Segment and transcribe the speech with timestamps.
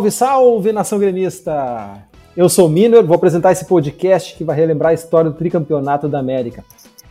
[0.00, 2.02] Salve, salve, nação gremista!
[2.34, 6.08] Eu sou o Miner, vou apresentar esse podcast que vai relembrar a história do tricampeonato
[6.08, 6.64] da América.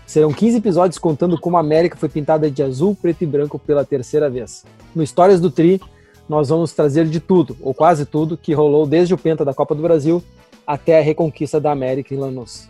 [0.07, 3.85] Serão 15 episódios contando como a América foi pintada de azul, preto e branco pela
[3.85, 4.65] terceira vez.
[4.95, 5.79] No Histórias do Tri,
[6.27, 9.75] nós vamos trazer de tudo, ou quase tudo, que rolou desde o Penta da Copa
[9.75, 10.23] do Brasil
[10.65, 12.67] até a reconquista da América em Lanús.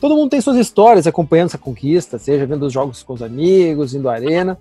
[0.00, 3.94] Todo mundo tem suas histórias acompanhando essa conquista, seja vendo os jogos com os amigos,
[3.94, 4.58] indo à arena,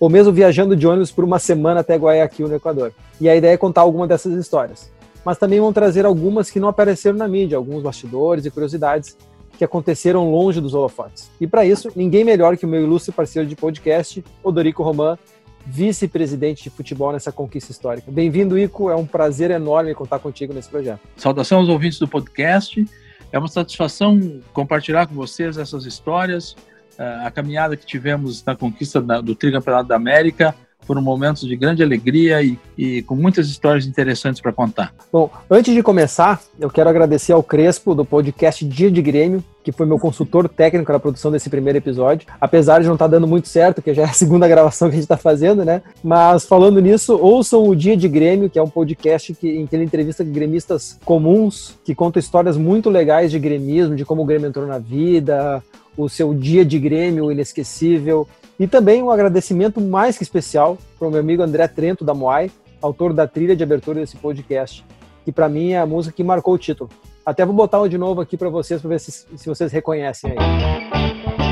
[0.00, 2.92] ou mesmo viajando de ônibus por uma semana até Guayaquil, no Equador.
[3.20, 4.90] E a ideia é contar alguma dessas histórias.
[5.24, 9.16] Mas também vão trazer algumas que não apareceram na mídia, alguns bastidores e curiosidades
[9.58, 11.30] que aconteceram longe dos holofotes.
[11.40, 15.18] E para isso, ninguém melhor que o meu ilustre parceiro de podcast, Odorico Roman,
[15.66, 18.10] vice-presidente de futebol nessa conquista histórica.
[18.10, 18.88] Bem-vindo, Ico.
[18.88, 21.00] É um prazer enorme contar contigo nesse projeto.
[21.16, 22.84] Saudação aos ouvintes do podcast.
[23.30, 26.56] É uma satisfação compartilhar com vocês essas histórias,
[26.98, 30.54] a caminhada que tivemos na conquista do Tricampeonato da América
[30.88, 34.94] foram momentos de grande alegria e, e com muitas histórias interessantes para contar.
[35.12, 39.70] Bom, antes de começar, eu quero agradecer ao Crespo do podcast Dia de Grêmio, que
[39.70, 42.26] foi meu consultor técnico na produção desse primeiro episódio.
[42.40, 44.94] Apesar de não estar tá dando muito certo, que já é a segunda gravação que
[44.94, 45.82] a gente está fazendo, né?
[46.02, 49.76] Mas falando nisso, ouçam o Dia de Grêmio, que é um podcast que, em que
[49.76, 54.48] ele entrevista gremistas comuns, que conta histórias muito legais de gremismo, de como o Grêmio
[54.48, 55.62] entrou na vida,
[55.98, 58.26] o seu dia de Grêmio inesquecível.
[58.58, 62.50] E também um agradecimento mais que especial para o meu amigo André Trento, da Moai,
[62.80, 64.84] autor da trilha de abertura desse podcast,
[65.24, 66.88] que para mim é a música que marcou o título.
[67.26, 71.47] Até vou botar de novo aqui para vocês, para ver se, se vocês reconhecem aí.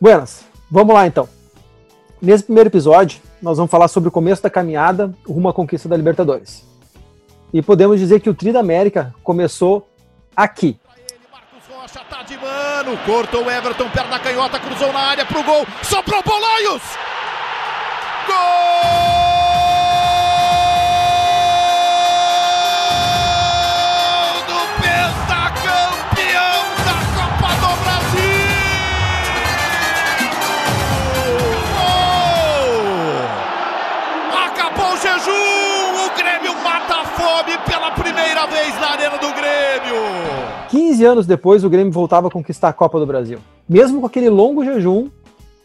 [0.00, 1.28] Buenas, vamos lá então.
[2.22, 5.96] Nesse primeiro episódio, nós vamos falar sobre o começo da caminhada rumo à conquista da
[5.96, 6.64] Libertadores.
[7.52, 9.88] E podemos dizer que o Tri da América começou
[10.36, 10.78] aqui.
[11.68, 16.22] Rocha tá de mano, cortou o Everton, perna canhota, cruzou na área pro gol, soprou
[16.22, 16.82] Bolanhos!
[18.26, 19.07] Gol!
[37.98, 40.02] Primeira vez na Arena do Grêmio.
[40.70, 43.38] 15 anos depois, o Grêmio voltava a conquistar a Copa do Brasil.
[43.68, 45.08] Mesmo com aquele longo jejum,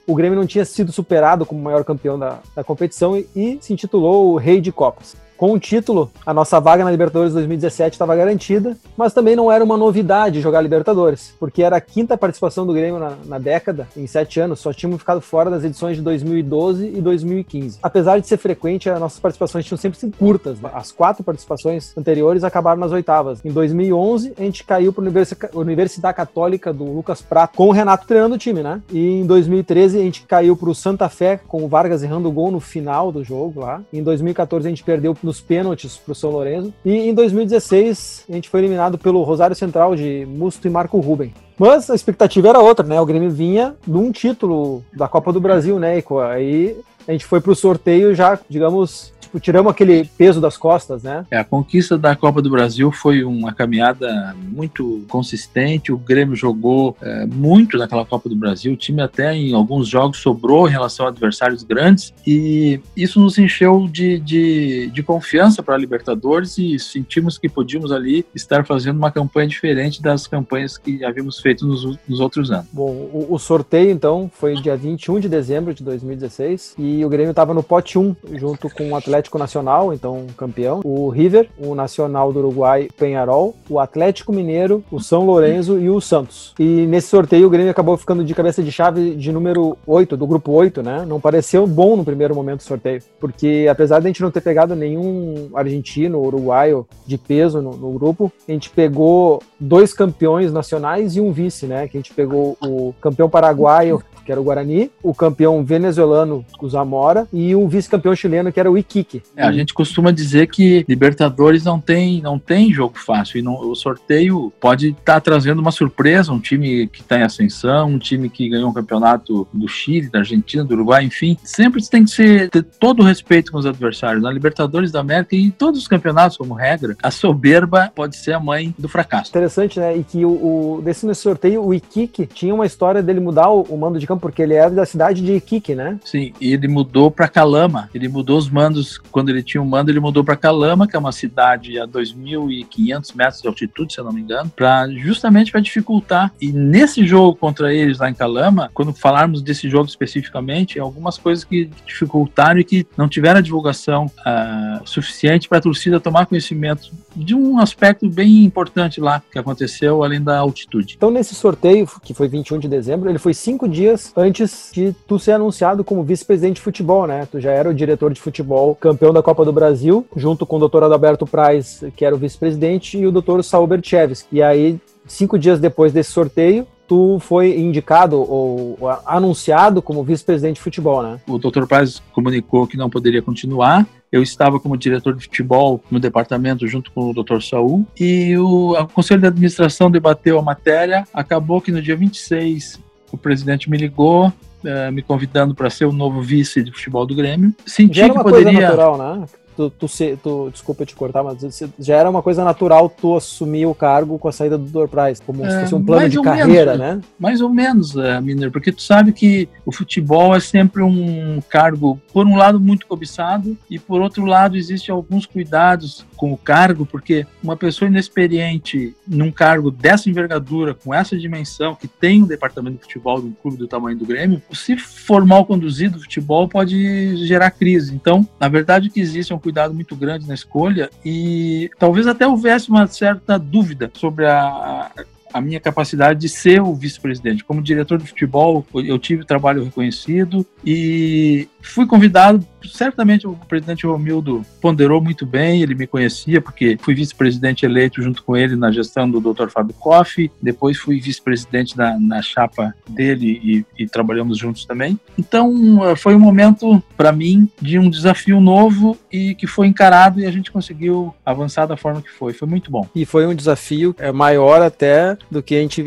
[0.07, 3.71] o Grêmio não tinha sido superado como maior campeão da, da competição e, e se
[3.71, 5.15] intitulou o Rei de Copas.
[5.37, 9.63] Com o título, a nossa vaga na Libertadores 2017 estava garantida, mas também não era
[9.63, 14.07] uma novidade jogar Libertadores, porque era a quinta participação do Grêmio na, na década, em
[14.07, 17.79] sete anos, só tínhamos ficado fora das edições de 2012 e 2015.
[17.81, 20.59] Apesar de ser frequente, as nossas participações tinham sempre sido curtas.
[20.59, 20.69] Né?
[20.73, 23.43] As quatro participações anteriores acabaram nas oitavas.
[23.43, 28.07] Em 2011, a gente caiu para a Universidade Católica do Lucas Prato, com o Renato
[28.07, 28.81] treinando o time, né?
[28.91, 32.31] E em 2013, a gente caiu para o Santa Fé, com o Vargas errando o
[32.31, 33.81] gol no final do jogo lá.
[33.91, 36.73] Em 2014, a gente perdeu nos pênaltis para o São Lourenço.
[36.83, 41.33] E em 2016 a gente foi eliminado pelo Rosário Central de Musto e Marco Ruben.
[41.57, 42.99] Mas a expectativa era outra, né?
[42.99, 45.99] O Grêmio vinha de um título da Copa do Brasil, né?
[45.99, 50.57] E aí a gente foi para o sorteio já, digamos, tipo, tiramos aquele peso das
[50.57, 51.25] costas, né?
[51.31, 55.91] É, a conquista da Copa do Brasil foi uma caminhada muito consistente.
[55.91, 58.73] O Grêmio jogou é, muito naquela Copa do Brasil.
[58.73, 63.37] O time até em alguns jogos sobrou em relação a adversários grandes e isso nos
[63.37, 68.97] encheu de, de, de confiança para a Libertadores e sentimos que podíamos ali estar fazendo
[68.97, 72.67] uma campanha diferente das campanhas que havíamos feito nos, nos outros anos.
[72.71, 77.31] Bom, o, o sorteio então foi dia 21 de dezembro de 2016 e o Grêmio
[77.31, 81.73] estava no pote 1 junto com o Atlético Atlético Nacional, então campeão, o River, o
[81.73, 86.53] Nacional do Uruguai, Penharol, o Atlético Mineiro, o São Lourenço e o Santos.
[86.59, 90.27] E nesse sorteio o Grêmio acabou ficando de cabeça de chave de número 8, do
[90.27, 91.05] grupo 8, né?
[91.07, 94.41] Não pareceu bom no primeiro momento do sorteio, porque apesar de a gente não ter
[94.41, 101.15] pegado nenhum argentino uruguaio de peso no, no grupo, a gente pegou dois campeões nacionais
[101.15, 101.87] e um vice, né?
[101.87, 106.69] Que a gente pegou o campeão paraguaio que era o Guarani, o campeão venezuelano, o
[106.69, 109.12] Zamora, e o vice-campeão chileno, que era o Iquique.
[109.35, 113.39] É, a gente costuma dizer que Libertadores não tem, não tem jogo fácil.
[113.39, 117.23] E não, o sorteio pode estar tá trazendo uma surpresa, um time que está em
[117.23, 121.37] ascensão, um time que ganhou um campeonato do Chile, da Argentina, do Uruguai, enfim.
[121.43, 124.23] Sempre tem que ser, ter todo o respeito com os adversários.
[124.23, 128.33] Na Libertadores da América e em todos os campeonatos, como regra, a soberba pode ser
[128.33, 129.29] a mãe do fracasso.
[129.29, 129.97] Interessante, né?
[129.97, 130.29] E que o,
[130.77, 134.07] o desse nesse sorteio, o Iquique tinha uma história dele mudar o, o mando de
[134.07, 135.99] campo, porque ele era da cidade de Iquique, né?
[136.03, 137.89] Sim, e ele mudou para Calama.
[137.93, 140.99] Ele mudou os mandos, quando ele tinha um mando, ele mudou para Calama, que é
[140.99, 145.61] uma cidade a 2.500 metros de altitude, se eu não me engano, para justamente para
[145.61, 146.31] dificultar.
[146.41, 151.43] E nesse jogo contra eles lá em Calama, quando falarmos desse jogo especificamente, algumas coisas
[151.43, 156.91] que dificultaram e que não tiveram a divulgação uh, suficiente para a torcida tomar conhecimento
[157.15, 160.95] de um aspecto bem importante lá que aconteceu, além da altitude.
[160.97, 165.19] Então, nesse sorteio, que foi 21 de dezembro, ele foi cinco dias antes de tu
[165.19, 167.27] ser anunciado como vice-presidente de futebol, né?
[167.31, 170.59] Tu já era o diretor de futebol, campeão da Copa do Brasil, junto com o
[170.59, 174.27] doutor Adalberto Praz, que era o vice-presidente, e o doutor Saul Berchevski.
[174.35, 174.77] E aí,
[175.07, 181.17] cinco dias depois desse sorteio, tu foi indicado ou anunciado como vice-presidente de futebol, né?
[181.25, 181.65] O Dr.
[181.65, 183.87] Paz comunicou que não poderia continuar.
[184.11, 187.39] Eu estava como diretor de futebol no departamento junto com o Dr.
[187.41, 191.07] Saul e o, o Conselho de Administração debateu a matéria.
[191.13, 192.81] Acabou que no dia 26
[193.13, 194.31] o presidente me ligou
[194.63, 197.53] Uh, me convidando para ser o novo vice de futebol do Grêmio.
[197.65, 198.53] Senti Já era uma que poderia...
[198.53, 199.25] coisa natural, né?
[199.55, 199.87] tu, tu,
[200.21, 201.37] tu, desculpa te cortar, mas
[201.79, 205.21] já era uma coisa natural tu assumir o cargo com a saída do Dor Price,
[205.21, 207.01] como é, se fosse um plano de carreira, menos, né?
[207.19, 211.99] Mais ou menos, uh, Miner, porque tu sabe que o futebol é sempre um cargo,
[212.11, 216.85] por um lado, muito cobiçado, e por outro lado, existem alguns cuidados com o cargo,
[216.85, 222.77] porque uma pessoa inexperiente num cargo dessa envergadura, com essa dimensão, que tem um departamento
[222.77, 226.47] de futebol de um clube do tamanho do Grêmio, se for mal conduzido o futebol,
[226.47, 227.93] pode gerar crise.
[227.93, 232.07] Então, na verdade, o que existe é um cuidado muito grande na escolha e talvez
[232.07, 234.91] até houvesse uma certa dúvida sobre a,
[235.33, 237.43] a minha capacidade de ser o vice-presidente.
[237.43, 244.45] Como diretor de futebol, eu tive trabalho reconhecido e fui convidado certamente o presidente Romildo
[244.61, 249.09] ponderou muito bem, ele me conhecia porque fui vice-presidente eleito junto com ele na gestão
[249.09, 249.49] do Dr.
[249.49, 254.99] Fábio Koff, depois fui vice-presidente na, na, chapa dele e, e, trabalhamos juntos também.
[255.17, 260.19] Então eh, foi um momento para mim de um desafio novo e que foi encarado
[260.19, 262.33] e a gente conseguiu avançar da forma que foi.
[262.33, 262.87] Foi muito bom.
[262.95, 265.81] E foi um desafio é, maior até do que a gente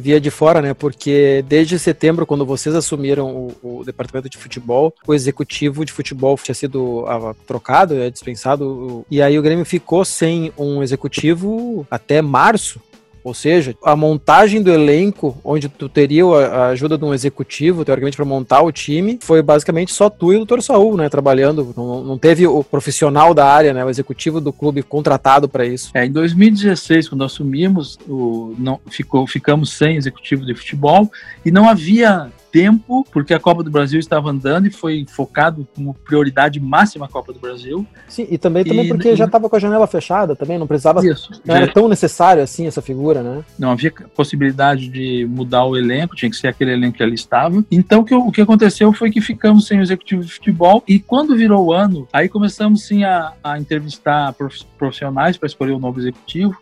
[0.00, 0.74] via de fora, né?
[0.74, 3.28] Porque desde setembro, quando vocês assumiram
[3.62, 9.04] o, o departamento de futebol, o executivo de futebol tinha sido ah, trocado, é, dispensado,
[9.10, 12.80] e aí o Grêmio ficou sem um executivo até março.
[13.28, 18.16] Ou seja, a montagem do elenco, onde tu teria a ajuda de um executivo, teoricamente,
[18.16, 20.60] para montar o time, foi basicamente só tu e o Dr.
[20.60, 21.74] Saul, né, trabalhando.
[21.76, 25.90] Não, não teve o profissional da área, né, o executivo do clube contratado para isso.
[25.92, 31.10] É, em 2016, quando assumimos, o, não, ficou, ficamos sem executivo de futebol
[31.44, 35.94] e não havia tempo, porque a Copa do Brasil estava andando e foi focado como
[35.94, 37.86] prioridade máxima a Copa do Brasil.
[38.08, 40.66] Sim, e também, também e, porque e, já estava com a janela fechada também, não
[40.66, 41.06] precisava.
[41.06, 43.44] Isso, não já, era tão necessário assim essa figura, né?
[43.58, 47.64] Não havia possibilidade de mudar o elenco, tinha que ser aquele elenco que ali estava.
[47.70, 50.98] Então o que, o que aconteceu foi que ficamos sem o executivo de futebol e
[50.98, 54.34] quando virou o ano, aí começamos sim a, a entrevistar
[54.78, 56.56] profissionais para escolher o novo executivo.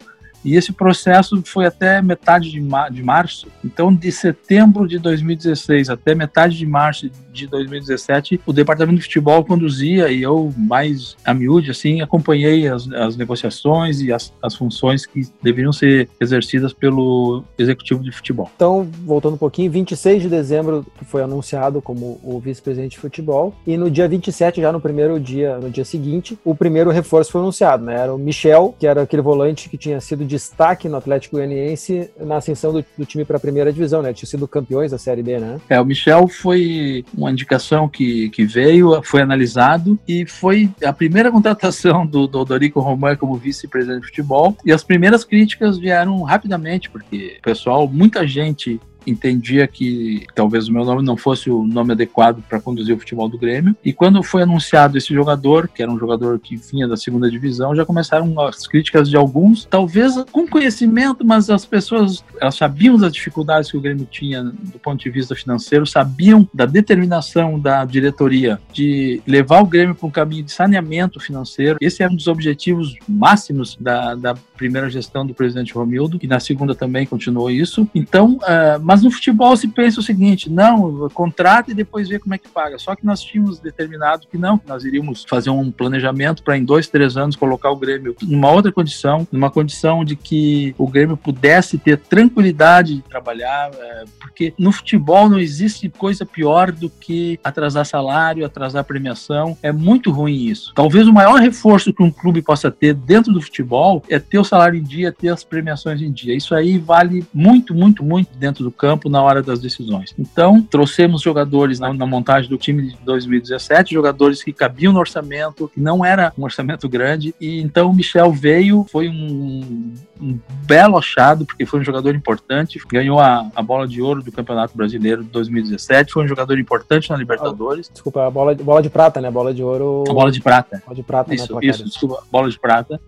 [0.47, 3.49] E esse processo foi até metade de, ma de março.
[3.65, 9.45] Então, de setembro de 2016 até metade de março de 2017, o departamento de futebol
[9.45, 15.05] conduzia e eu, mais a miúde, assim, acompanhei as, as negociações e as, as funções
[15.05, 18.49] que deveriam ser exercidas pelo executivo de futebol.
[18.55, 23.77] Então, voltando um pouquinho, 26 de dezembro foi anunciado como o vice-presidente de futebol e
[23.77, 27.85] no dia 27, já no primeiro dia, no dia seguinte, o primeiro reforço foi anunciado,
[27.85, 27.97] né?
[27.97, 32.37] Era o Michel, que era aquele volante que tinha sido destaque no Atlético Goianiense na
[32.37, 34.13] ascensão do, do time para a primeira divisão, né?
[34.13, 35.59] Tinha sido campeões da Série B, né?
[35.69, 41.33] É, o Michel foi uma indicação que, que veio, foi analisado e foi a primeira
[41.33, 44.57] contratação do, do Dorico Román como vice-presidente de futebol.
[44.65, 50.73] E as primeiras críticas vieram rapidamente, porque o pessoal, muita gente entendia que talvez o
[50.73, 53.77] meu nome não fosse o nome adequado para conduzir o futebol do Grêmio.
[53.85, 57.75] E quando foi anunciado esse jogador, que era um jogador que vinha da segunda divisão,
[57.75, 63.13] já começaram as críticas de alguns, talvez com conhecimento, mas as pessoas elas sabiam das
[63.13, 68.61] dificuldades que o Grêmio tinha do ponto de vista financeiro, sabiam da determinação da diretoria
[68.73, 71.79] de levar o Grêmio para um caminho de saneamento financeiro.
[71.81, 76.41] Esse era um dos objetivos máximos da, da primeira gestão do presidente Romildo, e na
[76.41, 77.89] segunda também continuou isso.
[77.95, 82.35] Então, uh, mas no futebol se pensa o seguinte: não, contrata e depois vê como
[82.35, 82.79] é que paga.
[82.79, 86.65] Só que nós tínhamos determinado que não, que nós iríamos fazer um planejamento para em
[86.65, 91.17] dois, três anos colocar o Grêmio numa outra condição, numa condição de que o Grêmio
[91.17, 97.39] pudesse ter tranquilidade de trabalhar, é, porque no futebol não existe coisa pior do que
[97.43, 99.57] atrasar salário, atrasar premiação.
[99.63, 100.73] É muito ruim isso.
[100.75, 104.45] Talvez o maior reforço que um clube possa ter dentro do futebol é ter o
[104.47, 106.35] salário em dia, ter as premiações em dia.
[106.35, 110.15] Isso aí vale muito, muito, muito dentro do campo na hora das decisões.
[110.19, 115.71] Então, trouxemos jogadores na, na montagem do time de 2017, jogadores que cabiam no orçamento,
[115.73, 120.97] que não era um orçamento grande, e então o Michel veio, foi um, um belo
[120.97, 125.23] achado, porque foi um jogador importante, ganhou a, a bola de ouro do Campeonato Brasileiro
[125.23, 127.91] de 2017, foi um jogador importante na Libertadores.
[127.93, 129.31] Desculpa, a bola, bola de prata, né?
[129.31, 130.05] Bola de ouro.
[130.09, 130.83] A bola de prata.
[130.85, 131.61] Bola de prata, isso, né?
[131.63, 133.01] Isso, desculpa, bola de prata.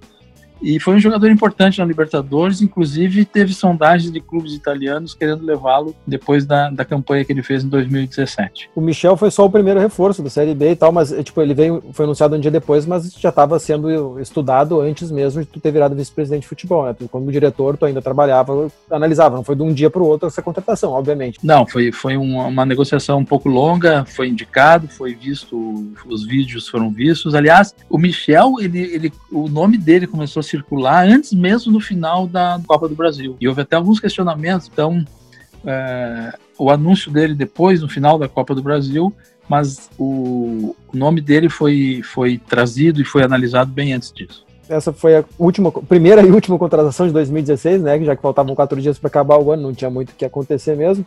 [0.60, 5.94] E foi um jogador importante na Libertadores, inclusive teve sondagens de clubes italianos querendo levá-lo
[6.06, 8.70] depois da, da campanha que ele fez em 2017.
[8.74, 11.54] O Michel foi só o primeiro reforço da Série B e tal, mas tipo, ele
[11.54, 15.60] veio, foi anunciado um dia depois, mas já estava sendo estudado antes mesmo de tu
[15.60, 16.94] ter virado vice-presidente de futebol, né?
[17.10, 20.42] Como diretor, tu ainda trabalhava, analisava, não foi de um dia para o outro essa
[20.42, 21.38] contratação, obviamente.
[21.42, 26.68] Não, foi, foi uma, uma negociação um pouco longa, foi indicado, foi visto, os vídeos
[26.68, 27.34] foram vistos.
[27.34, 32.26] Aliás, o Michel, ele, ele, o nome dele começou a circular antes mesmo do final
[32.26, 33.36] da Copa do Brasil.
[33.40, 35.04] E houve até alguns questionamentos, então
[35.64, 39.12] é, o anúncio dele depois, no final da Copa do Brasil,
[39.48, 44.92] mas o, o nome dele foi, foi trazido e foi analisado bem antes disso essa
[44.92, 47.98] foi a última, primeira e última contratação de 2016, né?
[48.04, 50.76] Já que faltavam quatro dias para acabar o ano, não tinha muito o que acontecer
[50.76, 51.04] mesmo.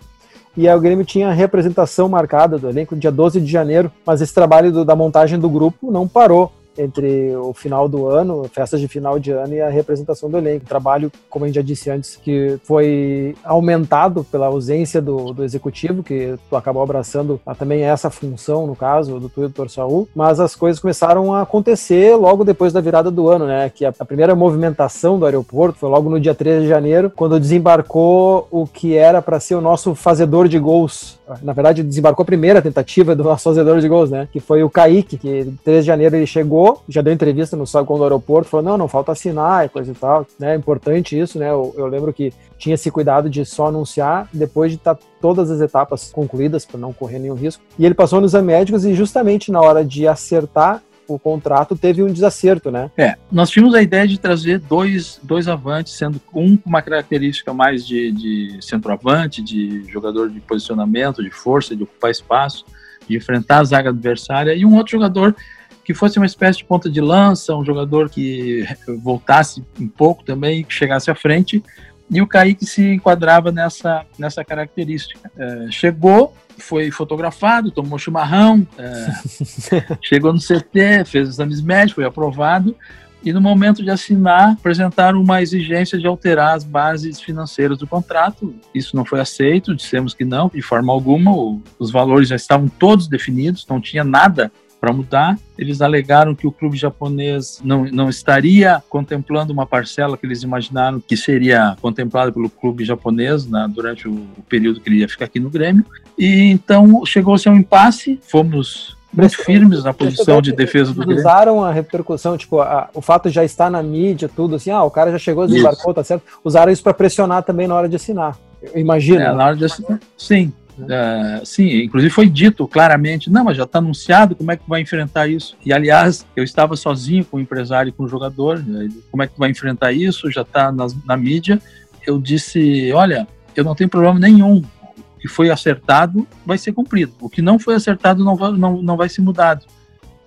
[0.58, 4.22] E aí o Grêmio tinha a representação marcada do elenco dia 12 de janeiro, mas
[4.22, 8.80] esse trabalho do, da montagem do grupo não parou entre o final do ano, festas
[8.80, 10.66] de final de ano e a representação do elenco.
[10.66, 16.04] trabalho, como a gente já disse antes, que foi aumentado pela ausência do, do executivo,
[16.04, 21.34] que acabou abraçando também essa função, no caso, do Tudo Saúl, mas as coisas começaram
[21.34, 23.70] a acontecer logo depois da virada do ano, né?
[23.70, 27.40] Que a, a primeira movimentação do aeroporto foi logo no dia 13 de janeiro, quando
[27.40, 31.20] desembarcou o que era para ser o nosso fazedor de gols.
[31.42, 34.28] Na verdade, desembarcou a primeira tentativa do nosso fazedor de gols, né?
[34.32, 37.98] Que foi o Kaique, que 13 de janeiro ele chegou já deu entrevista no Saguão
[37.98, 41.50] do aeroporto, falou, não, não falta assinar e coisa e tal, né, importante isso, né,
[41.50, 45.50] eu, eu lembro que tinha esse cuidado de só anunciar depois de estar tá todas
[45.50, 47.64] as etapas concluídas para não correr nenhum risco.
[47.78, 50.82] E ele passou nos médicos e justamente na hora de acertar
[51.14, 52.90] o contrato teve um desacerto, né?
[52.98, 57.54] É, nós tínhamos a ideia de trazer dois, dois avantes, sendo um com uma característica
[57.54, 62.66] mais de, de centroavante, de jogador de posicionamento, de força, de ocupar espaço,
[63.08, 65.36] de enfrentar a zaga adversária, e um outro jogador
[65.84, 68.66] que fosse uma espécie de ponta de lança, um jogador que
[69.04, 71.64] voltasse um pouco também, que chegasse à frente,
[72.12, 75.32] e o Kaique se enquadrava nessa, nessa característica.
[75.38, 82.76] É, chegou, foi fotografado, tomou chimarrão, é, chegou no CT, fez exames médicos, foi aprovado,
[83.24, 88.54] e no momento de assinar, apresentaram uma exigência de alterar as bases financeiras do contrato.
[88.76, 91.32] Isso não foi aceito, dissemos que não, de forma alguma,
[91.80, 94.52] os valores já estavam todos definidos, não tinha nada
[94.82, 95.38] para mudar.
[95.56, 101.00] Eles alegaram que o clube japonês não, não estaria contemplando uma parcela que eles imaginaram
[101.00, 105.26] que seria contemplada pelo clube japonês na, durante o, o período que ele ia ficar
[105.26, 105.86] aqui no Grêmio.
[106.18, 111.20] E então chegou-se a um impasse, fomos muito firmes na posição de defesa do Grêmio.
[111.20, 114.90] Usaram a repercussão, tipo, a, o fato já estar na mídia, tudo assim, ah, o
[114.90, 116.24] cara já chegou, desembarcou, tá certo.
[116.44, 118.36] Usaram isso para pressionar também na hora de assinar.
[118.76, 119.26] Imagina.
[119.26, 120.52] É, na hora de assinar, sim.
[120.84, 124.82] Uh, sim, inclusive foi dito claramente, não, mas já está anunciado, como é que vai
[124.82, 125.56] enfrentar isso?
[125.66, 129.28] E aliás, eu estava sozinho com o empresário e com o jogador, né, como é
[129.28, 130.32] que vai enfrentar isso?
[130.32, 131.62] Já está na mídia.
[132.06, 134.58] Eu disse, olha, eu não tenho problema nenhum.
[134.58, 137.14] O que foi acertado vai ser cumprido.
[137.22, 139.66] O que não foi acertado não vai, não, não vai ser mudado.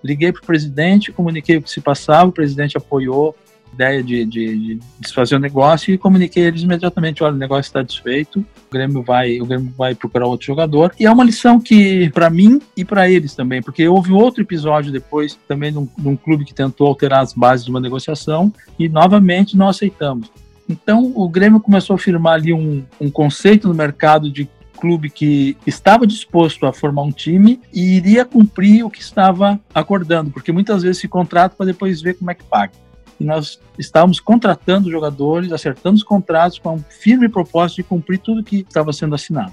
[0.02, 3.34] Liguei para o presidente, comuniquei o que se passava, o presidente apoiou
[3.74, 8.40] ideia de, de, de o negócio e comuniquei eles imediatamente, olha, o negócio está desfeito,
[8.40, 10.92] o Grêmio vai, o Grêmio vai procurar outro jogador.
[10.98, 14.92] E é uma lição que para mim e para eles também, porque houve outro episódio
[14.92, 19.56] depois também num, num clube que tentou alterar as bases de uma negociação e novamente
[19.56, 20.30] não aceitamos.
[20.68, 25.56] Então o Grêmio começou a firmar ali um, um conceito no mercado de clube que
[25.66, 30.82] estava disposto a formar um time e iria cumprir o que estava acordando, porque muitas
[30.82, 32.83] vezes se contrata para depois ver como é que paga
[33.18, 38.42] e nós estávamos contratando jogadores, acertando os contratos com um firme propósito de cumprir tudo
[38.42, 39.52] que estava sendo assinado.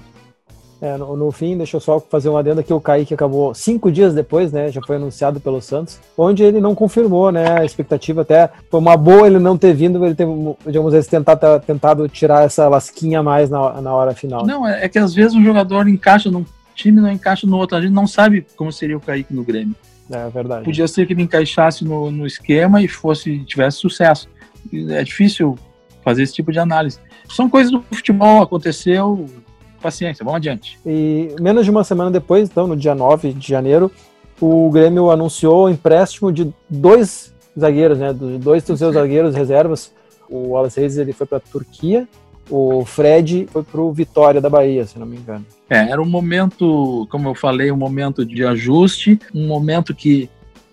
[0.82, 3.88] É, no, no, fim, deixa eu só fazer um adendo aqui, o Kaique acabou cinco
[3.88, 8.22] dias depois, né, já foi anunciado pelo Santos, onde ele não confirmou, né, a expectativa
[8.22, 10.26] até foi uma boa ele não ter vindo, ele ter,
[10.66, 14.44] digamos, vezes tentar, tentado tirar essa lasquinha a mais na, na hora final.
[14.44, 17.76] Não, é, é que às vezes um jogador encaixa num time, não encaixa no outro,
[17.76, 19.76] a gente não sabe como seria o Kaique no Grêmio.
[20.10, 20.64] É verdade.
[20.64, 24.28] Podia ser que ele encaixasse no, no esquema e fosse tivesse sucesso.
[24.90, 25.58] É difícil
[26.02, 26.98] fazer esse tipo de análise.
[27.28, 29.26] São coisas do futebol, aconteceu,
[29.80, 30.78] paciência, vamos adiante.
[30.84, 33.90] E menos de uma semana depois, então, no dia 9 de janeiro,
[34.40, 39.92] o Grêmio anunciou o empréstimo de dois zagueiros, né, dois dos seus zagueiros reservas.
[40.28, 42.08] O Wallace Reis ele foi para a Turquia,
[42.50, 45.44] o Fred foi para o Vitória da Bahia, se não me engano.
[45.68, 50.28] É, era um momento, como eu falei, um momento de ajuste, um momento que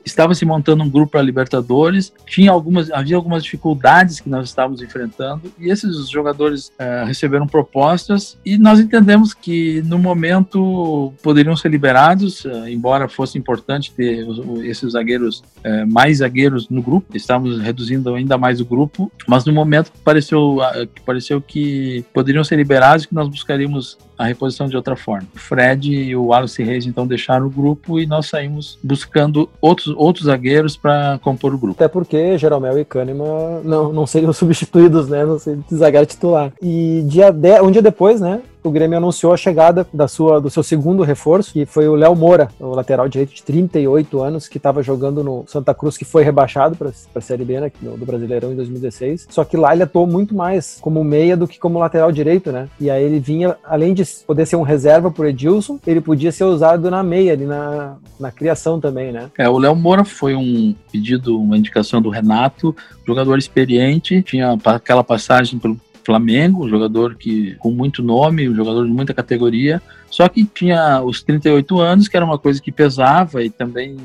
[0.09, 4.81] estava se montando um grupo para Libertadores, tinha algumas, havia algumas dificuldades que nós estávamos
[4.81, 11.69] enfrentando e esses jogadores é, receberam propostas e nós entendemos que no momento poderiam ser
[11.69, 14.25] liberados, é, embora fosse importante ter
[14.63, 19.53] esses zagueiros, é, mais zagueiros no grupo, estávamos reduzindo ainda mais o grupo, mas no
[19.53, 20.57] momento pareceu,
[21.05, 25.25] pareceu que poderiam ser liberados que nós buscaríamos a reposição de outra forma.
[25.33, 29.95] O Fred e o Wallace Reis então deixaram o grupo e nós saímos buscando outros,
[29.95, 31.81] outros zagueiros para compor o grupo.
[31.81, 35.25] Até porque Jeromel e Kahneman não, não seriam substituídos, né?
[35.25, 36.51] Não seriam zagueiro titular.
[36.61, 38.41] E dia de, um dia depois, né?
[38.69, 42.15] O Grêmio anunciou a chegada da sua, do seu segundo reforço, que foi o Léo
[42.15, 46.23] Moura, o lateral direito de 38 anos, que estava jogando no Santa Cruz, que foi
[46.23, 49.27] rebaixado para a Série B né, do Brasileirão em 2016.
[49.29, 52.69] Só que lá ele atuou muito mais como meia do que como lateral direito, né?
[52.79, 56.43] E aí ele vinha, além de poder ser um reserva por Edilson, ele podia ser
[56.43, 59.29] usado na meia, ali na, na criação também, né?
[59.37, 65.03] É, o Léo Moura foi um pedido, uma indicação do Renato, jogador experiente, tinha aquela
[65.03, 70.27] passagem pelo Flamengo, um jogador que com muito nome, um jogador de muita categoria, só
[70.27, 73.95] que tinha os 38 anos, que era uma coisa que pesava e também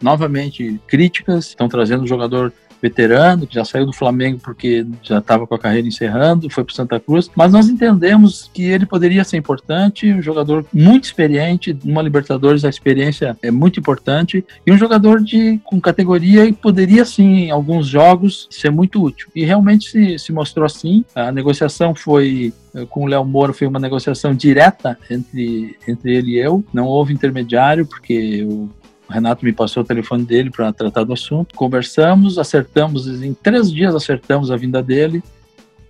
[0.00, 2.52] novamente críticas, estão trazendo um jogador
[2.84, 6.74] veterano, que já saiu do Flamengo porque já estava com a carreira encerrando, foi para
[6.74, 12.02] Santa Cruz, mas nós entendemos que ele poderia ser importante, um jogador muito experiente, numa
[12.02, 17.46] Libertadores a experiência é muito importante, e um jogador de com categoria e poderia sim,
[17.46, 19.28] em alguns jogos, ser muito útil.
[19.34, 23.66] E realmente se, se mostrou assim, a negociação foi eh, com o Léo Moura foi
[23.66, 28.68] uma negociação direta entre, entre ele e eu, não houve intermediário, porque o
[29.08, 31.54] o Renato me passou o telefone dele para tratar do assunto.
[31.54, 35.22] Conversamos, acertamos, em três dias acertamos a vinda dele.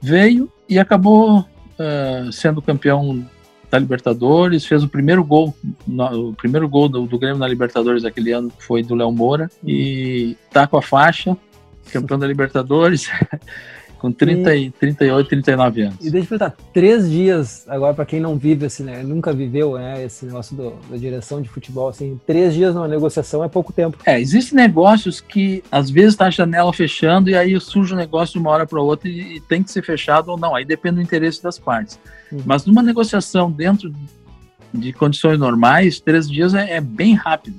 [0.00, 3.24] Veio e acabou uh, sendo campeão
[3.70, 5.54] da Libertadores, fez o primeiro gol,
[5.86, 9.50] no, o primeiro gol do, do, Grêmio na Libertadores daquele ano foi do Léo Moura
[9.64, 11.36] e tá com a faixa,
[11.92, 13.08] campeão da Libertadores.
[14.04, 15.96] Com 30 e, 38, 39 anos.
[16.02, 19.78] E deixa eu perguntar, três dias, agora para quem não vive, assim, né, nunca viveu
[19.78, 23.72] né, esse negócio do, da direção de futebol, assim, três dias numa negociação é pouco
[23.72, 23.96] tempo.
[24.04, 28.34] É, existem negócios que às vezes está a janela fechando e aí surge um negócio
[28.34, 30.96] de uma hora para outra e, e, tem que ser fechado ou não, aí depende
[30.96, 31.98] do interesse das partes.
[32.30, 32.42] Uhum.
[32.44, 33.90] Mas numa negociação dentro
[34.70, 37.56] de condições normais, três dias é, é bem rápido,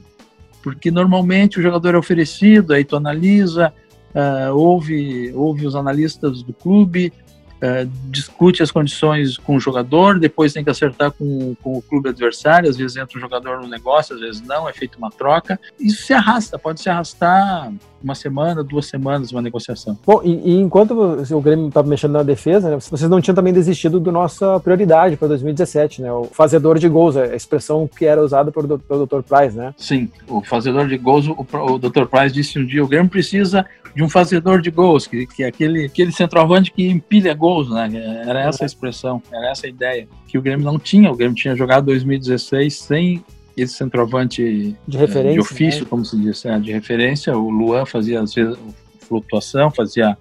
[0.62, 3.74] porque normalmente o jogador é oferecido, aí tu analisa,
[4.16, 7.12] uh, ouve, ouve os analistas do clube,
[7.58, 12.10] uh, discute as condições com o jogador, depois tem que acertar com, com o clube
[12.10, 15.60] adversário, às vezes entra o jogador no negócio, às vezes não, é feita uma troca.
[15.80, 17.72] Isso se arrasta, pode se arrastar
[18.04, 19.98] uma semana, duas semanas uma negociação.
[20.06, 23.54] Bom, e, e enquanto o Grêmio estava mexendo na defesa, né, vocês não tinham também
[23.54, 26.12] desistido da nossa prioridade para 2017, né?
[26.12, 29.22] O fazedor de gols, a expressão que era usada pelo, pelo Dr.
[29.22, 29.74] Price, né?
[29.78, 32.06] Sim, o fazedor de gols, o, o Dr.
[32.06, 35.48] Price disse um dia, o Grêmio precisa de um fazedor de gols, que, que é
[35.48, 37.90] aquele, aquele centroavante que empilha gols, né?
[38.28, 40.08] Era essa a expressão, era essa a ideia.
[40.28, 43.24] Que o Grêmio não tinha, o Grêmio tinha jogado 2016 sem
[43.56, 45.88] esse centroavante de, referência, de ofício, né?
[45.90, 47.38] como se diz, é, de referência.
[47.38, 48.58] O Luan fazia às vezes
[49.00, 50.18] flutuação, fazia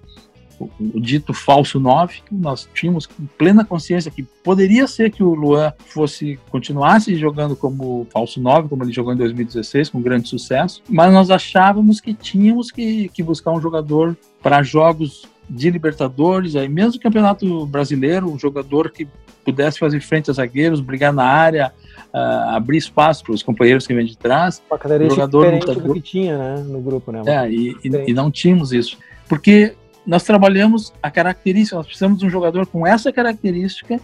[0.59, 5.73] o, o, dito falso 9, nós tínhamos plena consciência que poderia ser que o Luan
[5.79, 11.11] fosse continuasse jogando como falso 9, como ele jogou em 2016, com grande sucesso, mas
[11.11, 16.99] nós achávamos que tínhamos que, que buscar um jogador para jogos de Libertadores, aí mesmo
[16.99, 19.07] Campeonato Brasileiro, um jogador que
[19.45, 21.71] pudesse fazer frente a zagueiros, brigar na área,
[22.13, 24.61] uh, abrir espaço para os companheiros que vêm de trás.
[24.69, 27.21] Uma característica jogador diferente do que tinha né, no grupo, né?
[27.25, 28.97] É, e, e, e, não tínhamos isso.
[29.29, 33.99] Porque nós trabalhamos a característica, nós precisamos de um jogador com essa característica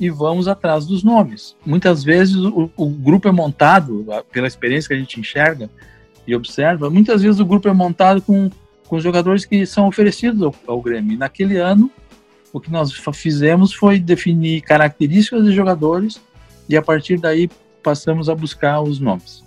[0.00, 1.56] e vamos atrás dos nomes.
[1.64, 5.68] Muitas vezes o, o, grupo é montado, pela experiência que a gente enxerga
[6.26, 8.50] e observa, muitas vezes o grupo é montado com,
[8.86, 11.12] com os jogadores que são oferecidos ao, ao Grêmio.
[11.12, 11.90] E naquele ano,
[12.52, 16.20] o que nós fizemos foi definir características de jogadores
[16.68, 17.50] e a partir daí
[17.82, 19.44] passamos a buscar os nomes.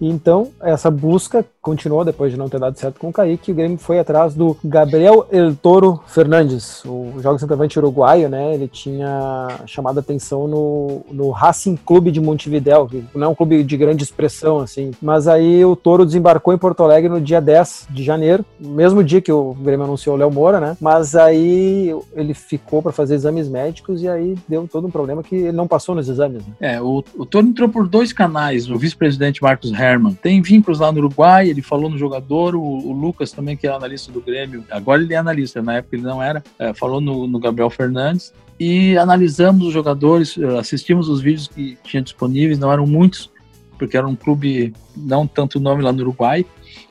[0.00, 3.52] Então, essa busca continuou depois de não ter dado certo com o Kaique.
[3.52, 8.54] O Grêmio foi atrás do Gabriel El Toro Fernandes, o jogo centroavante uruguaio, né?
[8.54, 13.62] Ele tinha chamado atenção no, no Racing Clube de Montevidéu, que não é um clube
[13.62, 14.92] de grande expressão, assim.
[15.02, 19.20] Mas aí o Toro desembarcou em Porto Alegre no dia 10 de janeiro, mesmo dia
[19.20, 20.74] que o Grêmio anunciou o Léo Moura, né?
[20.80, 25.36] Mas aí ele ficou para fazer exames médicos e aí deu todo um problema que
[25.36, 26.46] ele não passou nos exames.
[26.46, 26.54] Né?
[26.60, 30.14] É, o, o Toro entrou por dois canais, o vice-presidente Marcos Herman.
[30.14, 33.70] Tem vínculos lá no Uruguai, ele falou no jogador, o, o, Lucas também, que é
[33.70, 37.26] analista do Grêmio, agora ele é analista, na época ele não era, é, falou no,
[37.26, 42.86] no Gabriel Fernandes, e analisamos os jogadores, assistimos os vídeos que tinha disponíveis, não eram
[42.86, 43.30] muitos,
[43.76, 46.46] porque era um clube não tanto nome lá no Uruguai,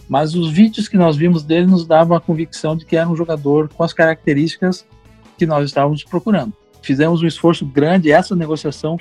[0.07, 3.15] mas os vídeos que nós vimos dele nos davam a convicção de que era um
[3.15, 4.85] jogador com as características
[5.37, 6.53] que nós estávamos procurando.
[6.81, 8.97] Fizemos um esforço grande, essa negociação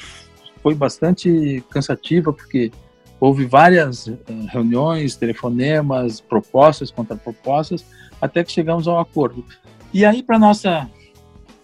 [0.63, 2.73] foi bastante cansativa, porque
[3.19, 4.15] Houve várias eh,
[4.49, 7.85] reuniões, telefonemas, propostas, contrapropostas,
[8.21, 9.45] até que chegamos ao acordo.
[9.93, 10.89] E aí, para nossa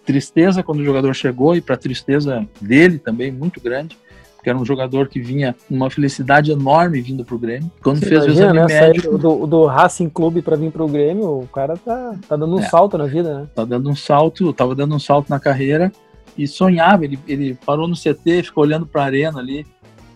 [0.05, 3.97] tristeza, quando o jogador chegou, e para tristeza dele também, muito grande,
[4.35, 7.71] porque era um jogador que vinha uma felicidade enorme vindo para o Grêmio.
[7.81, 9.17] Quando Você fez imagina, o exame né, médico...
[9.17, 12.59] Do, do Racing Clube para vir para o Grêmio, o cara tá, tá dando um
[12.59, 13.47] é, salto na vida, né?
[13.55, 15.91] Tá dando um salto, tava dando um salto na carreira
[16.37, 19.65] e sonhava, ele, ele parou no CT, ficou olhando para a arena ali,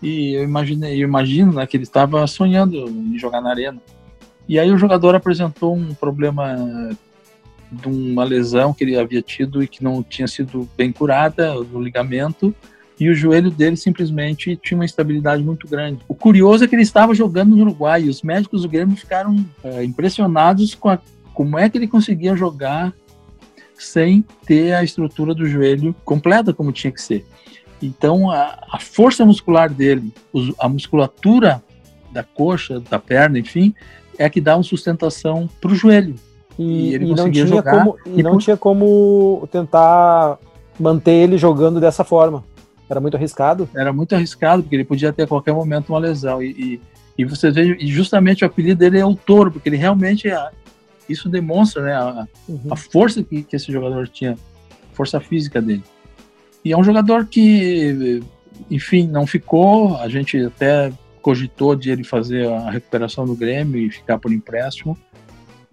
[0.02, 3.80] e eu imaginei, eu imagino né, que ele estava sonhando em jogar na arena.
[4.48, 6.56] E aí o jogador apresentou um problema
[7.70, 11.82] de uma lesão que ele havia tido e que não tinha sido bem curada, no
[11.82, 12.54] ligamento,
[12.98, 16.00] e o joelho dele simplesmente tinha uma instabilidade muito grande.
[16.08, 19.44] O curioso é que ele estava jogando no Uruguai e os médicos do Grêmio ficaram
[19.62, 20.98] é, impressionados com a,
[21.34, 22.92] como é que ele conseguia jogar
[23.78, 27.24] sem ter a estrutura do joelho completa como tinha que ser.
[27.82, 30.12] Então, a, a força muscular dele,
[30.58, 31.62] a musculatura
[32.12, 33.74] da coxa, da perna, enfim,
[34.18, 36.16] é que dá uma sustentação para o joelho.
[36.58, 37.78] E, e ele e não tinha jogar.
[37.78, 38.42] Como, e, e não por...
[38.42, 40.38] tinha como tentar
[40.78, 42.44] manter ele jogando dessa forma.
[42.90, 43.68] Era muito arriscado.
[43.74, 46.42] Era muito arriscado, porque ele podia ter a qualquer momento uma lesão.
[46.42, 46.80] E, e,
[47.18, 50.28] e você vê, e justamente o apelido dele é o touro, porque ele realmente.
[50.28, 50.50] É,
[51.08, 52.60] isso demonstra né, a, uhum.
[52.70, 54.36] a força que, que esse jogador tinha,
[54.92, 55.82] força física dele.
[56.64, 58.22] E é um jogador que,
[58.70, 59.96] enfim, não ficou.
[59.96, 60.92] A gente até
[61.22, 64.96] cogitou de ele fazer a recuperação do Grêmio e ficar por empréstimo,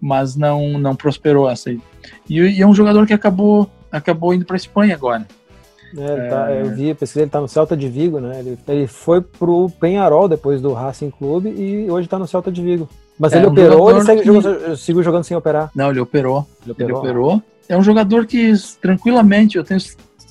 [0.00, 1.80] mas não não prosperou essa aí.
[2.28, 5.26] E, e é um jogador que acabou acabou indo para Espanha agora.
[5.96, 6.62] É, tá, é...
[6.62, 8.40] eu vi, pesquisei, ele tá no Celta de Vigo, né?
[8.40, 12.60] Ele, ele foi pro Penharol depois do Racing Clube e hoje tá no Celta de
[12.60, 12.88] Vigo.
[13.18, 14.26] Mas é ele um operou ou ele segue que...
[14.26, 15.70] jogando, seguiu jogando sem operar?
[15.74, 16.46] Não, ele operou.
[16.62, 16.90] Ele operou.
[16.90, 17.42] Ele operou.
[17.68, 19.80] É um jogador que tranquilamente, eu tenho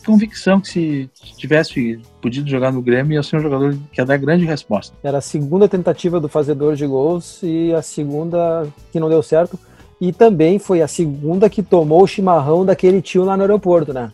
[0.06, 4.18] convicção que se tivesse podido jogar no Grêmio, ia ser um jogador que ia dar
[4.18, 4.96] grande resposta.
[5.04, 9.60] Era a segunda tentativa do fazedor de gols e a segunda que não deu certo.
[10.00, 14.12] E também foi a segunda que tomou o chimarrão daquele tio lá no aeroporto, né?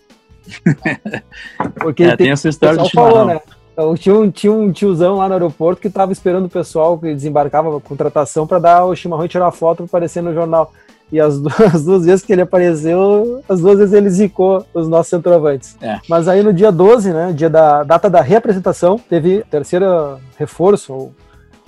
[1.75, 3.11] Porque é, tem, tem essa história do chimarrão.
[3.11, 3.41] Falou, né?
[3.73, 7.13] Então, tinha, um, tinha um tiozão lá no aeroporto que estava esperando o pessoal que
[7.13, 10.71] desembarcava a contratação para dar o chimarrão e tirar a foto para aparecer no jornal.
[11.11, 14.87] E as duas, as duas, vezes que ele apareceu, as duas vezes ele zicou os
[14.87, 15.75] nossos centroavantes.
[15.81, 15.99] É.
[16.07, 21.11] Mas aí no dia 12, né, dia da data da reapresentação, teve terceiro reforço,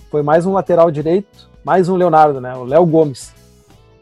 [0.09, 3.33] foi mais um lateral direito, mais um Leonardo, né, o Léo Gomes.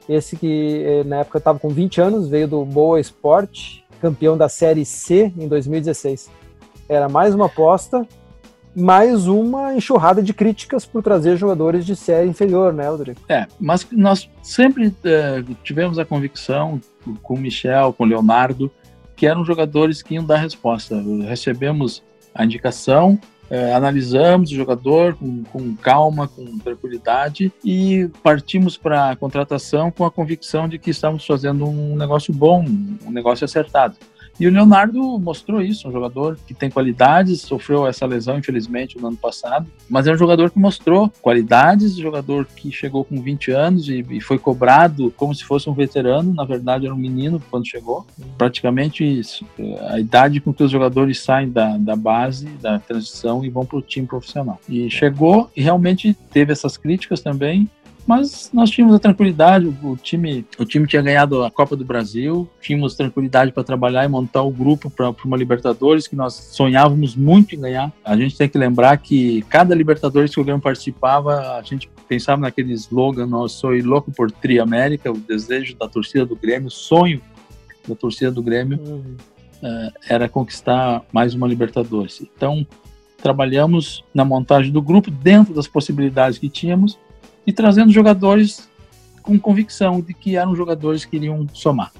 [0.07, 4.49] Esse que eh, na época estava com 20 anos, veio do Boa Esporte, campeão da
[4.49, 6.29] Série C em 2016.
[6.89, 8.05] Era mais uma aposta
[8.75, 13.19] mais uma enxurrada de críticas por trazer jogadores de série inferior, né, Rodrigo?
[13.27, 16.79] É, mas nós sempre é, tivemos a convicção,
[17.21, 18.71] com o Michel, com o Leonardo,
[19.15, 21.03] que eram jogadores que iam dar resposta.
[21.27, 22.03] Recebemos
[22.33, 29.15] a indicação, é, analisamos o jogador com, com, calma, com tranquilidade e partimos para a
[29.15, 32.63] contratação com a convicção de que estávamos fazendo um negócio bom,
[33.05, 33.97] um negócio acertado.
[34.41, 39.09] E o Leonardo mostrou isso, um jogador que tem qualidades, sofreu essa lesão, infelizmente, no
[39.09, 43.87] ano passado, mas é um jogador que mostrou qualidades, jogador que chegou com 20 anos
[43.87, 47.67] e, e foi cobrado como se fosse um veterano, na verdade era um menino quando
[47.67, 48.03] chegou,
[48.35, 49.45] praticamente isso,
[49.89, 53.77] a idade com que os jogadores saem da, da base, da transição e vão para
[53.77, 54.59] o time profissional.
[54.67, 57.69] E chegou e realmente teve essas críticas também,
[58.05, 62.49] mas nós tínhamos a tranquilidade, o, time, o time tinha ganhado a Copa do Brasil,
[62.59, 67.55] tínhamos tranquilidade para trabalhar e montar o grupo para uma Libertadores que nós sonhávamos muito
[67.55, 67.91] em ganhar.
[68.03, 72.41] A gente tem que lembrar que cada Libertadores que o Grêmio participava, a gente pensava
[72.41, 76.71] naquele slogan, nós sou louco por Tri América, o desejo da torcida do Grêmio, o
[76.71, 77.21] sonho
[77.87, 79.15] da torcida do Grêmio uhum.
[79.63, 82.21] uh, era conquistar mais uma Libertadores.
[82.21, 82.65] Então,
[83.21, 86.97] trabalhamos na montagem do grupo dentro das possibilidades que tínhamos
[87.45, 88.69] e trazendo jogadores
[89.21, 91.91] com convicção de que eram jogadores que iriam somar.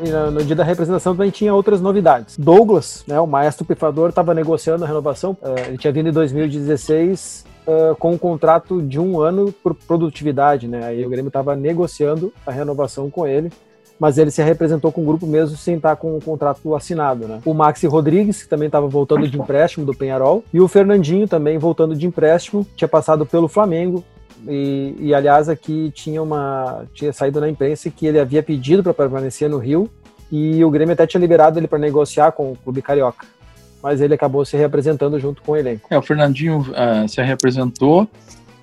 [0.00, 2.38] E no dia da representação também tinha outras novidades.
[2.38, 5.36] Douglas, né, o maestro pifador, estava negociando a renovação.
[5.42, 10.68] Uh, ele tinha vindo em 2016 uh, com um contrato de um ano por produtividade,
[10.68, 10.84] né?
[10.84, 13.50] Aí o Grêmio estava negociando a renovação com ele
[13.98, 17.40] mas ele se representou com o grupo mesmo sem estar com o contrato assinado, né?
[17.44, 21.58] O Maxi Rodrigues, que também estava voltando de empréstimo do Penharol, e o Fernandinho também
[21.58, 24.04] voltando de empréstimo, tinha passado pelo Flamengo,
[24.46, 28.94] e, e, aliás aqui tinha uma tinha saído na imprensa que ele havia pedido para
[28.94, 29.90] permanecer no Rio
[30.30, 33.26] e o Grêmio até tinha liberado ele para negociar com o clube carioca
[33.82, 38.06] mas ele acabou se representando junto com o elenco é o Fernandinho uh, se representou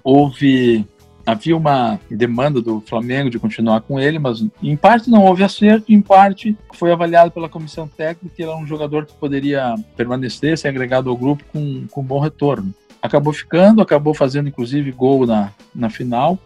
[0.02, 0.88] houve
[1.26, 5.92] havia uma demanda do Flamengo de continuar com ele, mas em parte não houve acerto,
[5.92, 10.58] em parte foi avaliado pela comissão técnica que ele era um jogador que poderia permanecer,
[10.58, 12.74] ser agregado ao grupo com, com bom retorno.
[13.02, 16.38] Acabou ficando, acabou fazendo inclusive gol na, na final.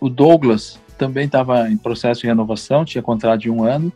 [0.00, 3.92] O Douglas também estava em processo de renovação, tinha contrato de um ano.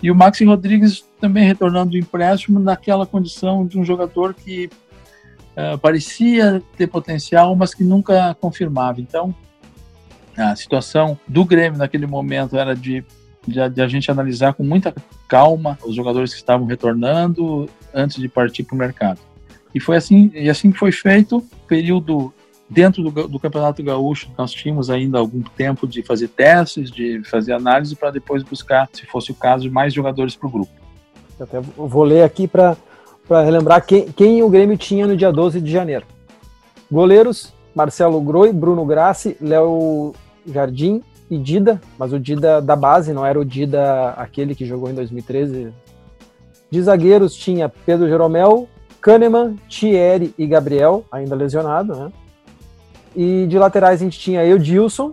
[0.00, 4.70] E o Maxi Rodrigues também retornando do empréstimo naquela condição de um jogador que
[5.56, 9.00] uh, parecia ter potencial, mas que nunca confirmava.
[9.00, 9.34] Então,
[10.38, 13.04] a situação do Grêmio naquele momento era de,
[13.46, 14.94] de, de, a gente analisar com muita
[15.26, 19.20] calma os jogadores que estavam retornando antes de partir para o mercado.
[19.74, 21.44] E foi assim, e assim foi feito.
[21.66, 22.32] Período
[22.68, 27.52] dentro do, do, Campeonato Gaúcho, nós tínhamos ainda algum tempo de fazer testes, de fazer
[27.52, 30.70] análise para depois buscar, se fosse o caso, mais jogadores para o grupo.
[31.38, 32.76] Eu até vou ler aqui para
[33.28, 36.06] relembrar quem, quem o Grêmio tinha no dia 12 de janeiro.
[36.90, 40.14] Goleiros: Marcelo Groi, Bruno Grassi, Léo
[40.52, 44.90] Jardim e Dida, mas o Dida da base, não era o Dida aquele que jogou
[44.90, 45.72] em 2013.
[46.70, 48.68] De zagueiros tinha Pedro Jeromel,
[49.00, 52.12] Kahneman, Thierry e Gabriel, ainda lesionado, né?
[53.16, 55.10] E de laterais a gente tinha Edilson,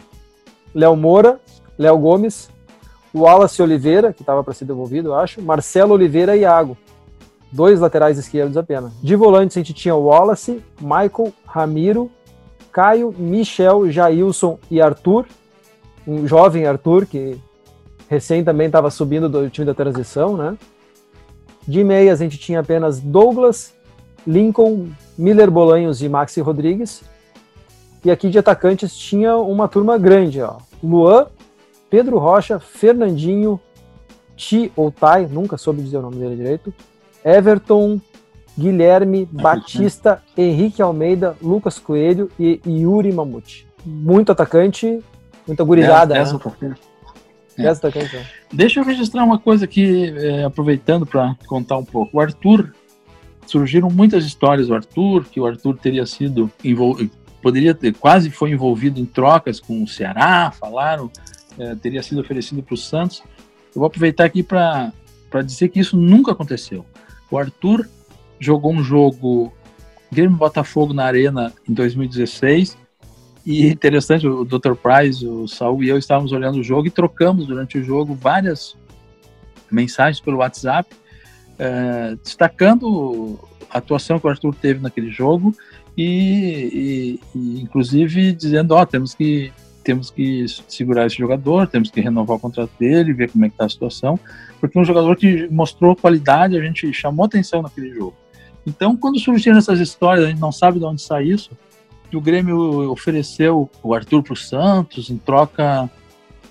[0.73, 1.39] Léo Moura,
[1.77, 2.49] Léo Gomes,
[3.13, 6.77] Wallace Oliveira, que estava para ser devolvido, eu acho, Marcelo Oliveira e Iago.
[7.51, 8.91] Dois laterais esquerdos apenas.
[9.01, 12.11] De volantes a gente tinha Wallace, Michael, Ramiro,
[12.75, 15.25] Caio, Michel, Jailson e Arthur,
[16.05, 17.39] um jovem Arthur que
[18.09, 20.57] recém também estava subindo do time da transição, né?
[21.65, 23.73] De meias a gente tinha apenas Douglas,
[24.27, 27.01] Lincoln, Miller Bolanhos e Maxi Rodrigues.
[28.03, 30.57] E aqui de atacantes tinha uma turma grande, ó.
[30.83, 31.27] Luan,
[31.89, 33.57] Pedro Rocha, Fernandinho,
[34.35, 36.73] Ti ou Tai, nunca soube dizer o nome dele direito,
[37.23, 38.01] Everton,
[38.57, 43.67] Guilherme Batista, Henrique Almeida, Lucas Coelho e Yuri Mamute.
[43.85, 44.99] Muito atacante,
[45.45, 46.17] muita gurizada.
[46.17, 46.75] Essa, né?
[47.57, 47.67] é.
[47.67, 48.15] atacante.
[48.15, 48.25] É.
[48.51, 52.17] Deixa eu registrar uma coisa aqui, é, aproveitando para contar um pouco.
[52.17, 52.73] O Arthur,
[53.45, 58.51] surgiram muitas histórias do Arthur, que o Arthur teria sido envolvido, poderia ter, quase foi
[58.51, 61.11] envolvido em trocas com o Ceará, falaram,
[61.57, 63.21] é, teria sido oferecido para o Santos.
[63.75, 64.91] Eu vou aproveitar aqui para
[65.43, 66.85] dizer que isso nunca aconteceu.
[67.29, 67.87] O Arthur
[68.39, 69.53] jogou um jogo
[70.11, 72.77] Grêmio Botafogo na Arena em 2016.
[73.45, 74.73] E interessante, o Dr.
[74.73, 78.75] Price, o Saul e eu estávamos olhando o jogo e trocamos durante o jogo várias
[79.71, 80.89] mensagens pelo WhatsApp,
[81.59, 85.53] é, destacando a atuação que o Arthur teve naquele jogo
[85.95, 91.91] e, e, e inclusive dizendo, ó, oh, temos que temos que segurar esse jogador, temos
[91.91, 94.19] que renovar o contrato dele, ver como é que está a situação,
[94.59, 98.15] porque é um jogador que mostrou qualidade, a gente chamou atenção naquele jogo.
[98.65, 101.51] Então, quando surgiram essas histórias, a gente não sabe de onde sai isso,
[102.09, 105.89] que o Grêmio ofereceu o Arthur para o Santos em troca.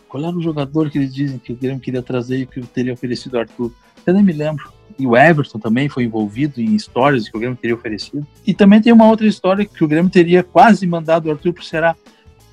[0.08, 2.92] Qual era o jogador que eles dizem que o Grêmio queria trazer e que teria
[2.92, 3.72] oferecido o Arthur?
[4.06, 4.72] Eu nem me lembro.
[4.98, 8.24] E o Everton também foi envolvido em histórias que o Grêmio teria oferecido.
[8.46, 11.62] E também tem uma outra história que o Grêmio teria quase mandado o Arthur para
[11.62, 11.96] o Ceará.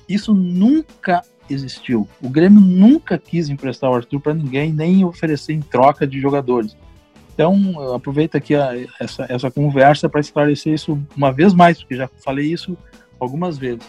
[0.08, 2.08] Isso nunca existiu.
[2.20, 6.76] O Grêmio nunca quis emprestar o Arthur para ninguém, nem oferecer em troca de jogadores.
[7.34, 12.08] Então, aproveita aqui a, essa, essa conversa para esclarecer isso uma vez mais, porque já
[12.22, 12.76] falei isso
[13.18, 13.86] algumas vezes.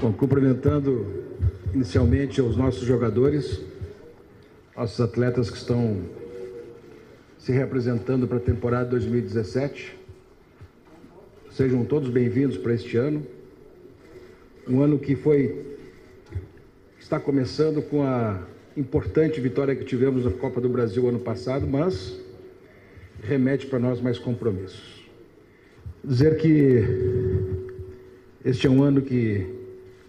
[0.00, 1.06] Bom, cumprimentando
[1.74, 3.60] inicialmente os nossos jogadores,
[4.76, 6.02] nossos atletas que estão
[7.38, 9.96] se representando para a temporada 2017.
[11.50, 13.26] Sejam todos bem-vindos para este ano.
[14.68, 15.71] Um ano que foi
[17.12, 18.40] está começando com a
[18.74, 22.18] importante vitória que tivemos na Copa do Brasil ano passado, mas
[23.22, 25.04] remete para nós mais compromissos.
[26.02, 26.82] Dizer que
[28.42, 29.46] este é um ano que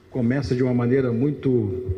[0.10, 1.92] começa de uma maneira muito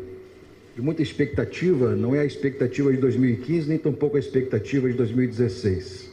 [0.74, 6.10] de muita expectativa, não é a expectativa de 2015, nem tampouco a expectativa de 2016.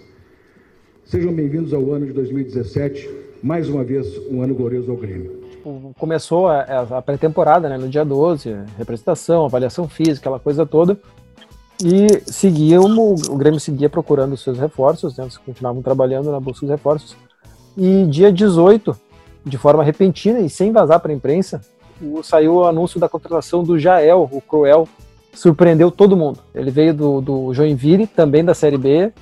[1.03, 3.09] Sejam bem-vindos ao ano de 2017,
[3.41, 5.42] mais uma vez um ano glorioso ao Grêmio.
[5.63, 6.61] Tipo, começou a,
[6.97, 10.99] a pré-temporada, né, no dia 12, representação, avaliação física, aquela coisa toda,
[11.81, 16.65] e seguíamos, o Grêmio seguia procurando os seus reforços, né, eles continuavam trabalhando na busca
[16.65, 17.15] dos reforços,
[17.77, 18.93] e dia 18,
[19.45, 21.61] de forma repentina e sem vazar para a imprensa,
[22.23, 24.85] saiu o anúncio da contratação do Jael, o Cruel,
[25.33, 26.39] surpreendeu todo mundo.
[26.53, 29.13] Ele veio do, do Joinville, também da Série B,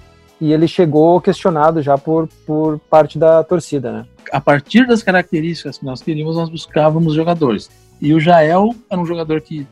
[0.41, 4.05] e ele chegou questionado já por, por parte da torcida, né?
[4.31, 7.69] A partir das características que nós queríamos, nós buscávamos jogadores.
[8.01, 9.67] E o Jael era um jogador que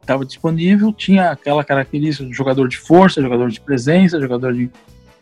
[0.00, 4.68] estava disponível, tinha aquela característica de jogador de força, jogador de presença, jogador de,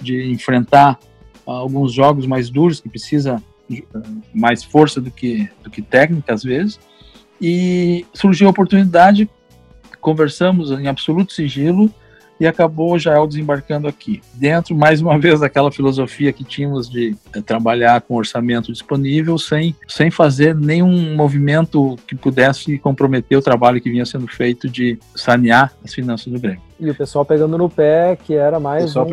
[0.00, 0.98] de enfrentar
[1.46, 6.32] uh, alguns jogos mais duros, que precisa uh, mais força do que, do que técnica,
[6.32, 6.80] às vezes.
[7.38, 9.28] E surgiu a oportunidade,
[10.00, 11.92] conversamos em absoluto sigilo,
[12.38, 14.20] e acabou Jael desembarcando aqui.
[14.35, 19.75] Dentro, mais uma vez, daquela filosofia que tínhamos de é, trabalhar com orçamento disponível sem,
[19.88, 25.72] sem fazer nenhum movimento que pudesse comprometer o trabalho que vinha sendo feito de sanear
[25.85, 26.61] as finanças do Grêmio.
[26.79, 29.05] E o pessoal pegando no pé, que era mais um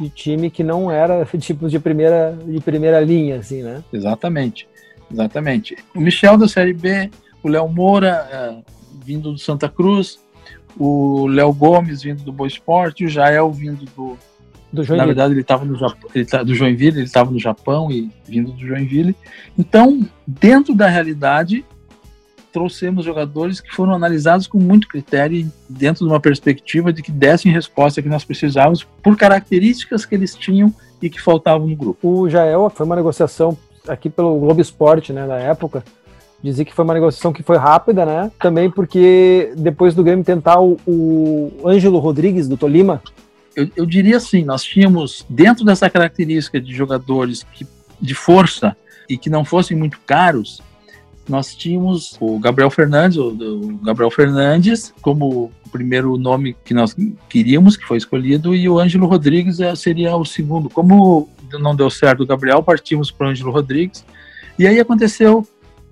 [0.00, 3.82] de time que não era tipo de primeira, de primeira linha, assim, né?
[3.92, 4.68] Exatamente,
[5.10, 5.76] exatamente.
[5.94, 7.10] O Michel da Série B,
[7.42, 8.56] o Léo Moura, é,
[9.04, 10.20] vindo do Santa Cruz,
[10.76, 14.16] o Léo Gomes vindo do Boa Esporte, o Jael vindo do.
[14.70, 14.98] Do Joinville.
[14.98, 18.10] Na verdade, ele estava no Japão, ele tá, do Joinville, ele estava no Japão e
[18.26, 19.16] vindo do Joinville.
[19.58, 21.64] Então, dentro da realidade,
[22.52, 27.52] trouxemos jogadores que foram analisados com muito critério dentro de uma perspectiva de que dessem
[27.52, 32.08] resposta que nós precisávamos por características que eles tinham e que faltavam no grupo.
[32.08, 35.82] O Jael foi uma negociação aqui pelo Globo Esporte, né, na época,
[36.42, 38.30] Dizer que foi uma negociação que foi rápida, né?
[38.38, 43.02] Também porque depois do Grêmio tentar o, o Ângelo Rodrigues, do Tolima.
[43.56, 47.66] Eu, eu, diria assim: nós tínhamos, dentro dessa característica de jogadores que,
[48.00, 48.76] de força
[49.08, 50.62] e que não fossem muito caros,
[51.28, 56.96] nós tínhamos o Gabriel Fernandes, o, o Gabriel Fernandes como o primeiro nome que nós
[57.28, 60.70] queríamos, que foi escolhido, e o Ângelo Rodrigues eh, seria o segundo.
[60.70, 64.04] Como não deu certo o Gabriel, partimos para o Ângelo Rodrigues.
[64.58, 65.46] E aí aconteceu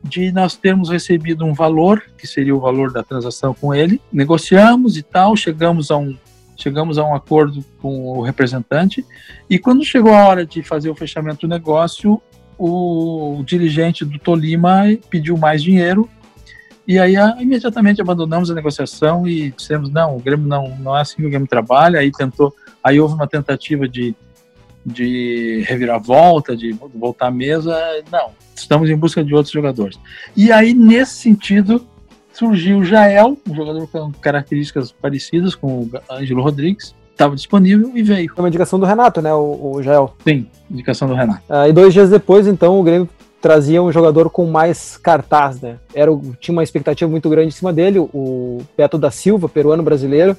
[0.06, 4.96] de nós termos recebido um valor, que seria o valor da transação com ele, negociamos
[4.96, 6.16] e tal, chegamos a um
[6.58, 9.04] chegamos a um acordo com o representante.
[9.48, 12.20] E quando chegou a hora de fazer o fechamento do negócio,
[12.58, 16.08] o dirigente do Tolima pediu mais dinheiro.
[16.88, 21.16] E aí imediatamente abandonamos a negociação e dissemos não, o Grêmio não não é assim
[21.16, 22.00] que o Grêmio trabalha.
[22.00, 24.14] Aí tentou, aí houve uma tentativa de
[24.86, 27.76] de reviravolta, de voltar à mesa,
[28.10, 29.98] não estamos em busca de outros jogadores.
[30.36, 31.84] E aí, nesse sentido,
[32.32, 38.02] surgiu o Jael, um jogador com características parecidas com o Ângelo Rodrigues, estava disponível e
[38.02, 38.32] veio.
[38.32, 40.14] Foi uma indicação do Renato, né, o, o Jael?
[40.22, 41.42] Sim, indicação do Renato.
[41.48, 43.08] Ah, e dois dias depois, então, o Grêmio
[43.40, 45.76] trazia um jogador com mais cartaz, né?
[45.94, 50.36] Era, tinha uma expectativa muito grande em cima dele, o Beto da Silva, peruano brasileiro,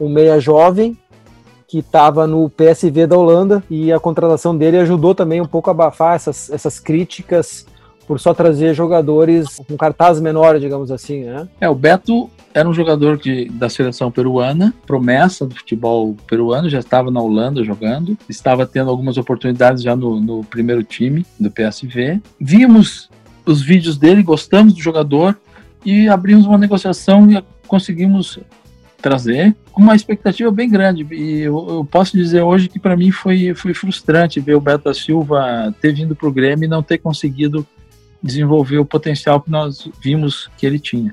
[0.00, 0.96] um meia jovem,
[1.72, 5.72] que estava no PSV da Holanda e a contratação dele ajudou também um pouco a
[5.72, 7.64] abafar essas, essas críticas
[8.06, 11.48] por só trazer jogadores com cartaz menor, digamos assim, né?
[11.58, 16.78] É, o Beto era um jogador de, da seleção peruana, promessa do futebol peruano, já
[16.78, 22.20] estava na Holanda jogando, estava tendo algumas oportunidades já no, no primeiro time do PSV.
[22.38, 23.08] Vimos
[23.46, 25.38] os vídeos dele, gostamos do jogador
[25.86, 28.38] e abrimos uma negociação e conseguimos
[29.02, 31.06] trazer uma expectativa bem grande.
[31.10, 34.84] E eu, eu posso dizer hoje que para mim foi, foi frustrante ver o Beto
[34.84, 37.66] da Silva ter vindo para o Grêmio e não ter conseguido
[38.22, 41.12] desenvolver o potencial que nós vimos que ele tinha.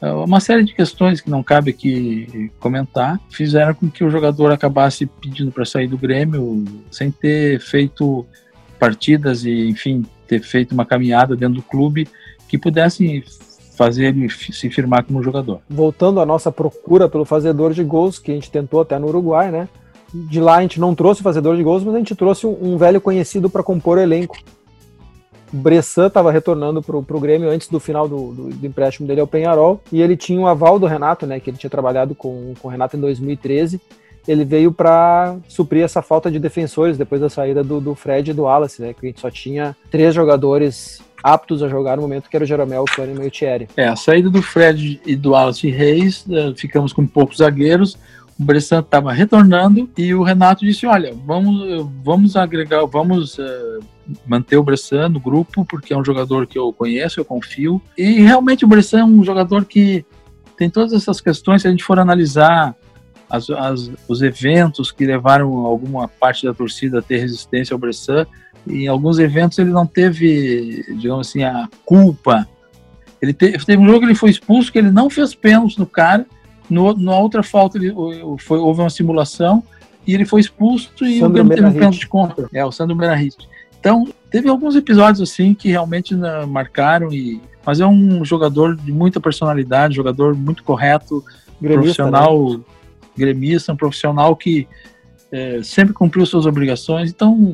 [0.00, 4.52] É, uma série de questões que não cabe aqui comentar fizeram com que o jogador
[4.52, 8.26] acabasse pedindo para sair do Grêmio sem ter feito
[8.78, 12.08] partidas e, enfim, ter feito uma caminhada dentro do clube
[12.48, 13.24] que pudesse
[13.76, 15.60] fazer ele se firmar como jogador.
[15.68, 19.50] Voltando à nossa procura pelo fazedor de gols, que a gente tentou até no Uruguai,
[19.50, 19.68] né?
[20.12, 22.76] De lá a gente não trouxe fazedor de gols, mas a gente trouxe um, um
[22.76, 24.36] velho conhecido para compor o elenco.
[25.52, 29.26] Bressan estava retornando para o Grêmio antes do final do, do, do, empréstimo dele ao
[29.26, 31.40] Penharol, e ele tinha o aval do Renato, né?
[31.40, 33.80] Que ele tinha trabalhado com, com o Renato em 2013.
[34.26, 38.34] Ele veio para suprir essa falta de defensores depois da saída do, do Fred e
[38.34, 38.94] do Wallace, né?
[38.94, 42.48] Que a gente só tinha três jogadores aptos a jogar no momento, que era o
[42.48, 43.68] Jeromel, o Kahneman e o Thierry.
[43.76, 47.96] É, a saída do Fred e do Wallace Reis, eh, ficamos com poucos zagueiros,
[48.38, 53.80] o Bressan estava retornando e o Renato disse, olha, vamos, vamos agregar, vamos uh,
[54.26, 58.20] manter o Bressan no grupo, porque é um jogador que eu conheço, eu confio, e
[58.20, 60.04] realmente o Bressan é um jogador que
[60.56, 62.74] tem todas essas questões, se a gente for analisar
[63.28, 68.26] as, as, os eventos que levaram alguma parte da torcida a ter resistência ao Bressan,
[68.66, 72.46] em alguns eventos ele não teve, digamos assim, a culpa.
[73.20, 75.86] Ele te, teve um jogo que ele foi expulso, que ele não fez pênalti no
[75.86, 76.26] cara,
[76.68, 77.94] no, na outra falta ele,
[78.38, 79.62] foi, houve uma simulação
[80.06, 82.48] e ele foi expulso e Sandro o Grêmio teve um pênalti de contra.
[82.52, 83.48] É, o Sandro Merahit.
[83.78, 88.90] Então, teve alguns episódios assim que realmente né, marcaram e mas é um jogador de
[88.92, 91.24] muita personalidade, jogador muito correto,
[91.60, 92.60] gremista, profissional, né?
[93.16, 94.66] gremista, um profissional que
[95.30, 97.10] é, sempre cumpriu suas obrigações.
[97.10, 97.52] Então,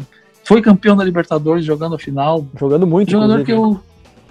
[0.48, 2.46] foi campeão da Libertadores jogando a final.
[2.58, 3.78] Jogando muito, Jogador que eu.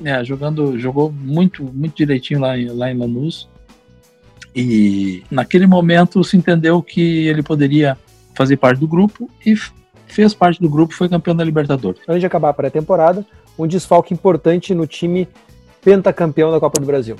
[0.03, 3.47] É, jogando, jogou muito, muito direitinho lá em, lá em Lanús.
[4.55, 7.95] E naquele momento se entendeu que ele poderia
[8.33, 9.53] fazer parte do grupo e
[10.07, 12.01] fez parte do grupo, foi campeão da Libertadores.
[12.07, 13.23] Antes de acabar a pré-temporada,
[13.57, 15.27] um desfalque importante no time
[15.83, 17.15] pentacampeão da Copa do Brasil.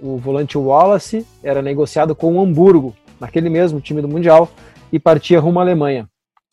[0.00, 4.50] O volante Wallace era negociado com o Hamburgo, naquele mesmo time do Mundial,
[4.92, 6.09] e partia rumo à Alemanha.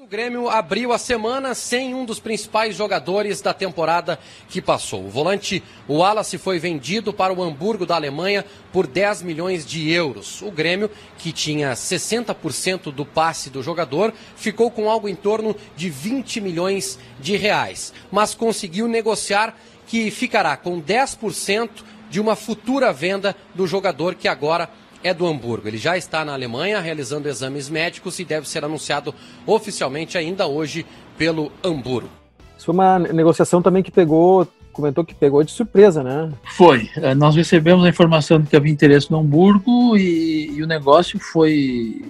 [0.08, 5.04] O Grêmio abriu a semana sem um dos principais jogadores da temporada que passou.
[5.04, 10.42] O volante Wallace foi vendido para o Hamburgo da Alemanha por 10 milhões de euros.
[10.42, 15.90] O Grêmio, que tinha 60% do passe do jogador, ficou com algo em torno de
[15.90, 21.70] 20 milhões de reais, mas conseguiu negociar que ficará com 10%
[22.10, 24.70] de uma futura venda do jogador que agora
[25.08, 25.68] é do Hamburgo.
[25.68, 29.14] Ele já está na Alemanha realizando exames médicos e deve ser anunciado
[29.46, 30.86] oficialmente ainda hoje
[31.18, 32.10] pelo Hamburgo.
[32.56, 36.32] Isso foi uma negociação também que pegou, comentou que pegou de surpresa, né?
[36.56, 36.90] Foi.
[36.98, 41.20] Eh, nós recebemos a informação de que havia interesse no Hamburgo e, e o negócio
[41.20, 42.02] foi.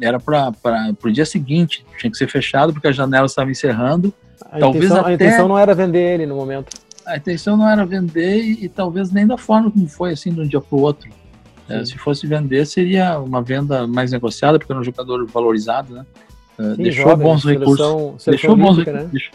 [0.00, 0.52] Era para
[1.02, 4.12] o dia seguinte, tinha que ser fechado porque a janela estava encerrando.
[4.50, 5.10] A Talvez intenção, até...
[5.10, 8.68] a intenção não era vender ele no momento a intenção não era vender e, e,
[8.68, 11.08] talvez nem da forma como foi, assim, de um dia para o outro.
[11.68, 16.06] É, se fosse vender, seria uma venda mais negociada, porque era um jogador valorizado, né?
[16.58, 18.22] É, Sim, deixou jovem, bons seleção, recursos.
[18.22, 19.02] Seleção deixou bons recursos.
[19.02, 19.10] Né?
[19.12, 19.34] Deixou,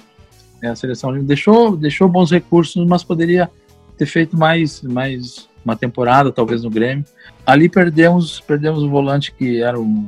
[0.63, 3.49] é, a seleção deixou, deixou bons recursos, mas poderia
[3.97, 7.05] ter feito mais, mais uma temporada, talvez, no Grêmio.
[7.45, 10.07] Ali perdemos, perdemos o volante que era um,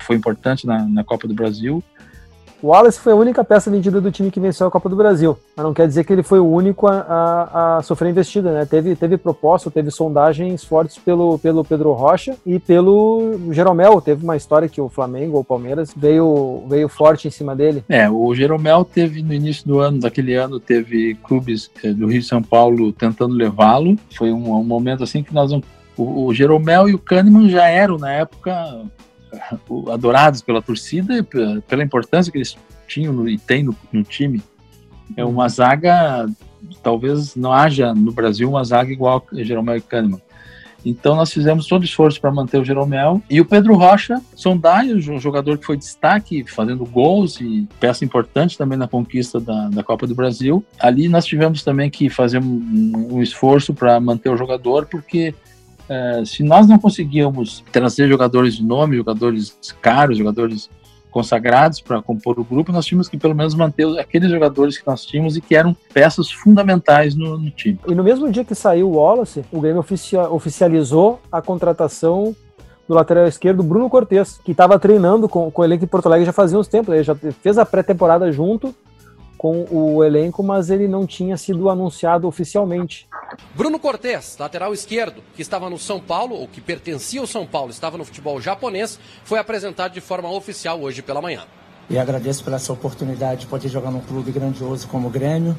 [0.00, 1.82] foi importante na, na Copa do Brasil.
[2.62, 5.36] O Wallace foi a única peça vendida do time que venceu a Copa do Brasil.
[5.56, 8.64] Mas não quer dizer que ele foi o único a, a, a sofrer investida, né?
[8.64, 14.00] Teve, teve proposta, teve sondagens fortes pelo, pelo Pedro Rocha e pelo Jeromel.
[14.00, 17.82] Teve uma história que o Flamengo ou o Palmeiras veio, veio forte em cima dele.
[17.88, 22.20] É, o Jeromel teve no início do ano, daquele ano, teve clubes eh, do Rio
[22.20, 23.96] de São Paulo tentando levá-lo.
[24.16, 27.98] Foi um, um, momento assim que nós o, o Jeromel e o Kahneman já eram
[27.98, 28.52] na época
[29.92, 31.22] adorados pela torcida,
[31.66, 32.56] pela importância que eles
[32.86, 34.42] tinham e têm no, no time.
[35.16, 36.26] É uma zaga,
[36.82, 40.20] talvez não haja no Brasil uma zaga igual a Jeromel e Kahneman.
[40.84, 43.22] Então nós fizemos todo o esforço para manter o Jeromel.
[43.30, 48.58] E o Pedro Rocha, Sondai, um jogador que foi destaque, fazendo gols e peça importante
[48.58, 50.64] também na conquista da, da Copa do Brasil.
[50.80, 55.34] Ali nós tivemos também que fazer um, um esforço para manter o jogador, porque
[55.88, 60.70] é, se nós não conseguíamos trazer jogadores de nome, jogadores caros, jogadores
[61.10, 65.04] consagrados para compor o grupo, nós tínhamos que pelo menos manter aqueles jogadores que nós
[65.04, 67.78] tínhamos e que eram peças fundamentais no, no time.
[67.86, 69.84] E no mesmo dia que saiu o Wallace, o Grêmio
[70.30, 72.34] oficializou a contratação
[72.88, 76.26] do lateral esquerdo Bruno Cortes, que estava treinando com, com o elenco em Porto Alegre
[76.26, 78.74] já fazia uns tempos, ele já fez a pré-temporada junto
[79.42, 83.08] com o elenco, mas ele não tinha sido anunciado oficialmente.
[83.56, 87.72] Bruno Cortes, lateral esquerdo, que estava no São Paulo, ou que pertencia ao São Paulo,
[87.72, 91.42] estava no futebol japonês, foi apresentado de forma oficial hoje pela manhã.
[91.90, 95.58] E agradeço pela essa oportunidade de poder jogar num clube grandioso como o Grêmio.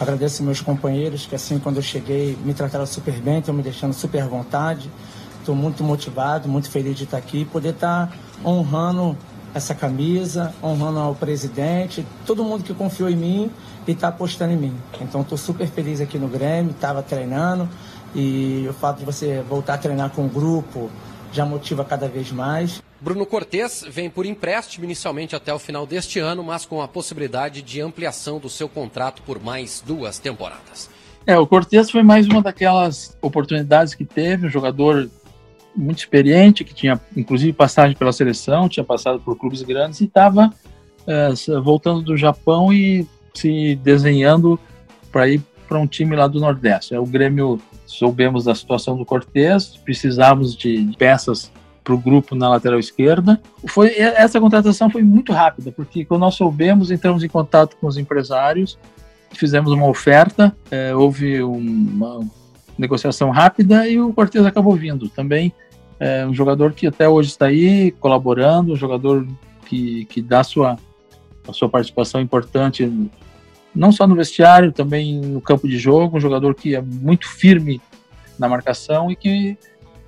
[0.00, 3.92] Agradeço meus companheiros que assim quando eu cheguei me trataram super bem, estão me deixando
[3.92, 4.90] super à vontade.
[5.38, 8.12] Estou muito motivado, muito feliz de estar aqui e poder estar
[8.44, 9.16] honrando
[9.54, 13.50] essa camisa, honrando ao presidente, todo mundo que confiou em mim
[13.86, 14.76] e está apostando em mim.
[15.00, 17.68] Então estou super feliz aqui no Grêmio, estava treinando
[18.14, 20.90] e o fato de você voltar a treinar com o grupo
[21.32, 22.82] já motiva cada vez mais.
[23.00, 27.60] Bruno Cortes vem por empréstimo inicialmente até o final deste ano, mas com a possibilidade
[27.60, 30.88] de ampliação do seu contrato por mais duas temporadas.
[31.26, 35.10] É, o Cortes foi mais uma daquelas oportunidades que teve, um jogador
[35.74, 40.52] muito experiente, que tinha inclusive passagem pela seleção, tinha passado por clubes grandes e estava
[41.06, 41.30] é,
[41.62, 44.58] voltando do Japão e se desenhando
[45.10, 46.94] para ir para um time lá do Nordeste.
[46.96, 51.50] O Grêmio soubemos da situação do Cortez, precisávamos de peças
[51.82, 53.40] para o grupo na lateral esquerda.
[53.66, 57.96] Foi essa contratação foi muito rápida, porque quando nós soubemos, entramos em contato com os
[57.96, 58.78] empresários,
[59.32, 62.20] fizemos uma oferta, é, houve uma,
[62.78, 65.08] negociação rápida e o Cortez acabou vindo.
[65.08, 65.52] Também
[66.02, 69.24] é um jogador que até hoje está aí colaborando, um jogador
[69.66, 70.76] que, que dá sua,
[71.46, 72.90] a sua participação importante
[73.72, 77.80] não só no vestiário, também no campo de jogo, um jogador que é muito firme
[78.36, 79.56] na marcação e que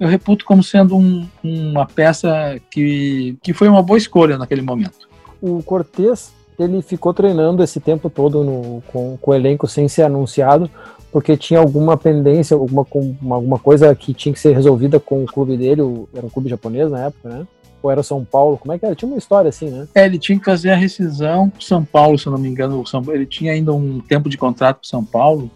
[0.01, 5.09] eu reputo como sendo um, uma peça que, que foi uma boa escolha naquele momento.
[5.41, 10.03] O Cortez, ele ficou treinando esse tempo todo no, com, com o elenco sem ser
[10.03, 10.69] anunciado,
[11.15, 12.85] porque tinha alguma pendência, alguma,
[13.31, 15.81] alguma coisa que tinha que ser resolvida com o clube dele,
[16.13, 17.47] era um clube japonês na época, né?
[17.81, 18.59] Ou era São Paulo?
[18.59, 18.97] Como é que era?
[18.97, 19.87] Tinha uma história assim, né?
[19.95, 22.85] É, ele tinha que fazer a rescisão com São Paulo, se eu não me engano.
[22.85, 25.49] São, ele tinha ainda um tempo de contrato com São Paulo.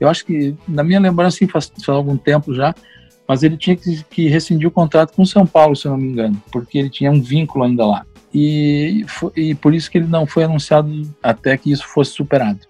[0.00, 2.74] Eu acho que, na minha lembrança, sim, faz, faz algum tempo já,
[3.28, 6.08] mas ele tinha que, que rescindir o contrato com São Paulo, se eu não me
[6.08, 8.04] engano, porque ele tinha um vínculo ainda lá.
[8.34, 9.06] E,
[9.36, 10.90] e por isso que ele não foi anunciado
[11.22, 12.66] até que isso fosse superado.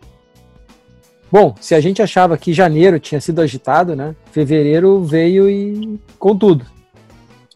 [1.35, 4.15] Bom, se a gente achava que janeiro tinha sido agitado, né?
[4.31, 6.65] Fevereiro veio e com tudo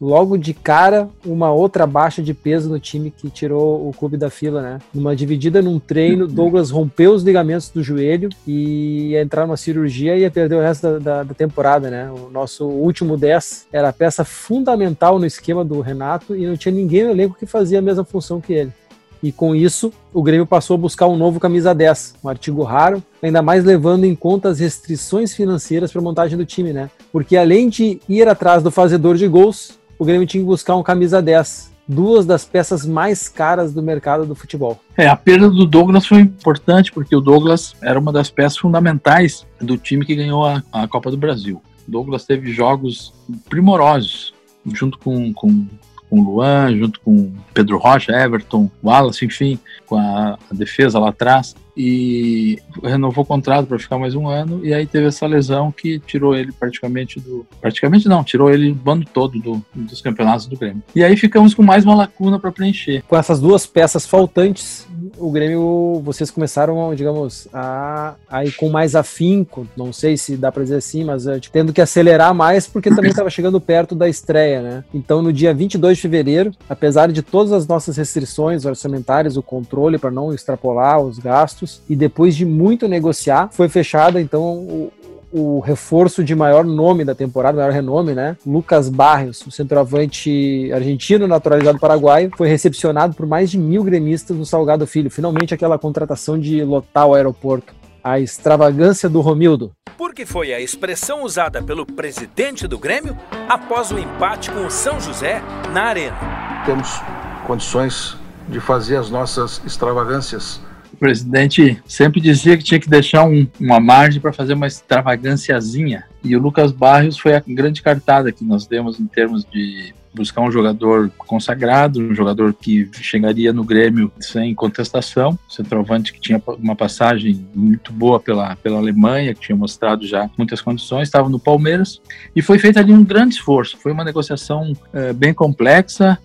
[0.01, 4.29] logo de cara uma outra baixa de peso no time que tirou o clube da
[4.29, 4.79] fila, né?
[4.93, 10.17] Numa dividida num treino, Douglas rompeu os ligamentos do joelho e ia entrar numa cirurgia
[10.17, 12.11] e ia perder o resto da, da, da temporada, né?
[12.11, 16.75] O nosso último 10 era a peça fundamental no esquema do Renato e não tinha
[16.75, 18.73] ninguém no elenco que fazia a mesma função que ele.
[19.21, 23.03] E com isso, o Grêmio passou a buscar um novo camisa 10, um artigo raro,
[23.21, 26.89] ainda mais levando em conta as restrições financeiras para a montagem do time, né?
[27.11, 30.83] Porque além de ir atrás do fazedor de gols, o Grêmio tinha que buscar um
[30.83, 31.69] camisa 10.
[31.87, 34.79] Duas das peças mais caras do mercado do futebol.
[34.95, 39.45] É, a perda do Douglas foi importante, porque o Douglas era uma das peças fundamentais
[39.59, 41.61] do time que ganhou a, a Copa do Brasil.
[41.87, 43.11] Douglas teve jogos
[43.49, 44.33] primorosos,
[44.71, 45.65] junto com, com
[46.09, 51.09] com o Luan, junto com Pedro Rocha, Everton, Wallace, enfim, com a, a defesa lá
[51.09, 51.55] atrás.
[51.81, 54.65] E renovou o contrato para ficar mais um ano.
[54.65, 57.47] E aí teve essa lesão que tirou ele praticamente do.
[57.61, 60.83] Praticamente não, tirou ele do bando todo do, dos campeonatos do Grêmio.
[60.93, 63.01] E aí ficamos com mais uma lacuna para preencher.
[63.07, 64.85] Com essas duas peças faltantes,
[65.17, 70.51] o Grêmio, vocês começaram, digamos, a, a ir com mais afinco, não sei se dá
[70.51, 74.07] para dizer assim, mas uh, tendo que acelerar mais, porque também estava chegando perto da
[74.09, 74.83] estreia, né?
[74.93, 79.97] Então, no dia 22 de fevereiro, apesar de todas as nossas restrições orçamentárias, o controle
[79.97, 84.91] para não extrapolar os gastos, e depois de muito negociar, foi fechada, então, o,
[85.31, 88.35] o reforço de maior nome da temporada, maior renome, né?
[88.45, 94.45] Lucas Barrios, o centroavante argentino naturalizado paraguaio, foi recepcionado por mais de mil gremistas no
[94.45, 95.11] Salgado Filho.
[95.11, 97.73] Finalmente aquela contratação de lotar o aeroporto.
[98.01, 99.71] A extravagância do Romildo.
[99.97, 103.15] Porque foi a expressão usada pelo presidente do Grêmio
[103.47, 105.41] após o empate com o São José
[105.73, 106.17] na Arena.
[106.65, 107.01] Temos
[107.45, 108.17] condições
[108.47, 110.61] de fazer as nossas extravagâncias
[110.99, 116.05] presidente sempre dizia que tinha que deixar um, uma margem para fazer uma extravagânciazinha.
[116.23, 120.41] E o Lucas Barrios foi a grande cartada que nós demos em termos de buscar
[120.41, 126.75] um jogador consagrado, um jogador que chegaria no Grêmio sem contestação, centroavante que tinha uma
[126.75, 132.01] passagem muito boa pela, pela Alemanha, que tinha mostrado já muitas condições, estava no Palmeiras,
[132.35, 133.77] e foi feito ali um grande esforço.
[133.77, 136.17] Foi uma negociação é, bem complexa,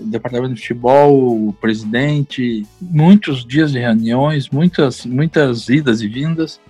[0.00, 6.60] departamento de futebol, o presidente, muitos dias de reuniões, muitas, muitas idas e vindas,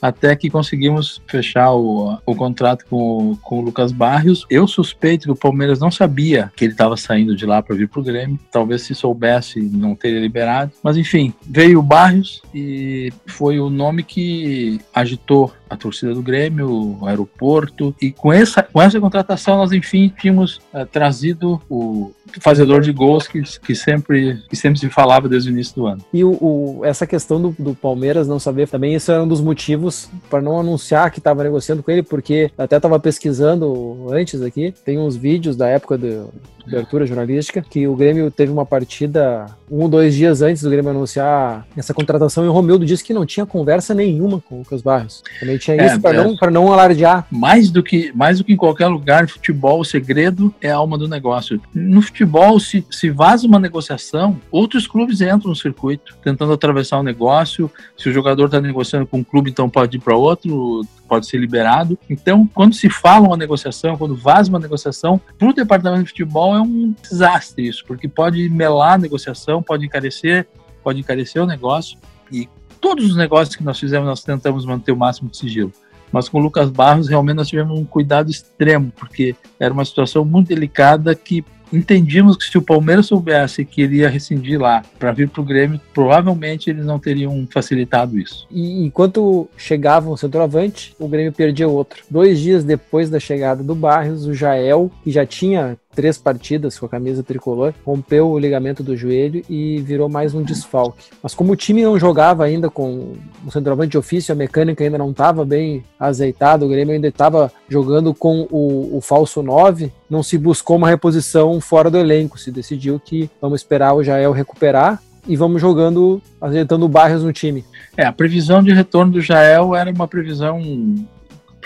[0.00, 4.46] até que conseguimos fechar o, o contrato com, com o Lucas Barrios.
[4.48, 7.88] Eu suspeito que o Palmeiras não sabia que ele estava saindo de lá para vir
[7.88, 8.38] para o Grêmio.
[8.50, 10.72] Talvez se soubesse, não teria liberado.
[10.82, 16.98] Mas enfim, veio o Barrios e foi o nome que agitou a torcida do Grêmio,
[17.00, 17.94] o aeroporto.
[18.00, 23.26] E com essa, com essa contratação, nós enfim tínhamos uh, trazido o fazedor de gols
[23.26, 26.04] que, que, sempre, que sempre se falava desde o início do ano.
[26.12, 29.40] E o, o essa questão do, do, Palmeiras não saber também, isso era um dos
[29.40, 34.74] motivos para não anunciar que estava negociando com ele, porque até estava pesquisando antes aqui,
[34.84, 36.30] tem uns vídeos da época do,
[36.68, 40.90] cobertura jornalística, que o Grêmio teve uma partida um ou dois dias antes do Grêmio
[40.90, 44.82] anunciar essa contratação e o Romildo disse que não tinha conversa nenhuma com o Lucas
[44.82, 45.22] Barros.
[45.40, 47.26] Também tinha é, isso para é, não, não alardear.
[47.30, 50.96] Mais do, que, mais do que em qualquer lugar, futebol, o segredo é a alma
[50.96, 51.60] do negócio.
[51.74, 57.02] No futebol, se, se vaza uma negociação, outros clubes entram no circuito, tentando atravessar o
[57.02, 57.70] negócio.
[57.96, 61.38] Se o jogador está negociando com um clube, então pode ir para outro, pode ser
[61.38, 61.98] liberado.
[62.08, 66.54] Então, quando se fala uma negociação, quando vaza uma negociação, para o departamento de futebol
[66.54, 70.46] é um desastre isso, porque pode melar a negociação, pode encarecer,
[70.84, 71.98] pode encarecer o negócio.
[72.30, 72.48] E
[72.80, 75.72] todos os negócios que nós fizemos, nós tentamos manter o máximo de sigilo.
[76.12, 80.24] Mas com o Lucas Barros, realmente nós tivemos um cuidado extremo, porque era uma situação
[80.24, 85.28] muito delicada que entendíamos que se o Palmeiras soubesse que iria rescindir lá para vir
[85.28, 88.46] para o Grêmio, provavelmente eles não teriam facilitado isso.
[88.50, 92.02] E enquanto chegava um centroavante, o Grêmio perdia outro.
[92.10, 96.86] Dois dias depois da chegada do Barrios, o Jael, que já tinha três partidas com
[96.86, 101.06] a camisa tricolor, rompeu o ligamento do joelho e virou mais um desfalque.
[101.20, 104.96] Mas como o time não jogava ainda com o centroavante de ofício, a mecânica ainda
[104.96, 110.22] não estava bem azeitada, o Grêmio ainda estava jogando com o, o falso 9, não
[110.22, 115.02] se buscou uma reposição fora do elenco, se decidiu que vamos esperar o Jael recuperar
[115.26, 117.64] e vamos jogando, ajeitando barras no time.
[117.96, 120.62] É, a previsão de retorno do Jael era uma previsão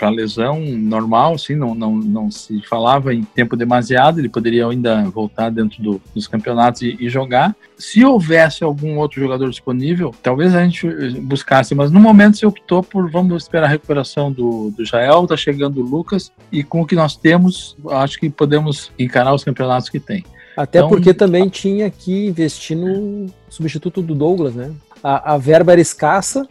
[0.03, 5.01] para lesão normal, assim, não, não, não se falava em tempo demasiado, ele poderia ainda
[5.03, 7.55] voltar dentro do, dos campeonatos e, e, jogar.
[7.77, 10.85] Se houvesse algum outro jogador disponível, talvez a gente
[11.21, 15.37] buscasse, mas no momento se optou por vamos esperar a recuperação do, do Jael, tá
[15.37, 19.87] chegando o Lucas, e com o que nós temos, acho que podemos encarar os campeonatos
[19.87, 20.25] que tem.
[20.57, 24.69] Até então, porque também tinha que investir no substituto do Douglas, né?
[25.01, 26.45] A, a verba era escassa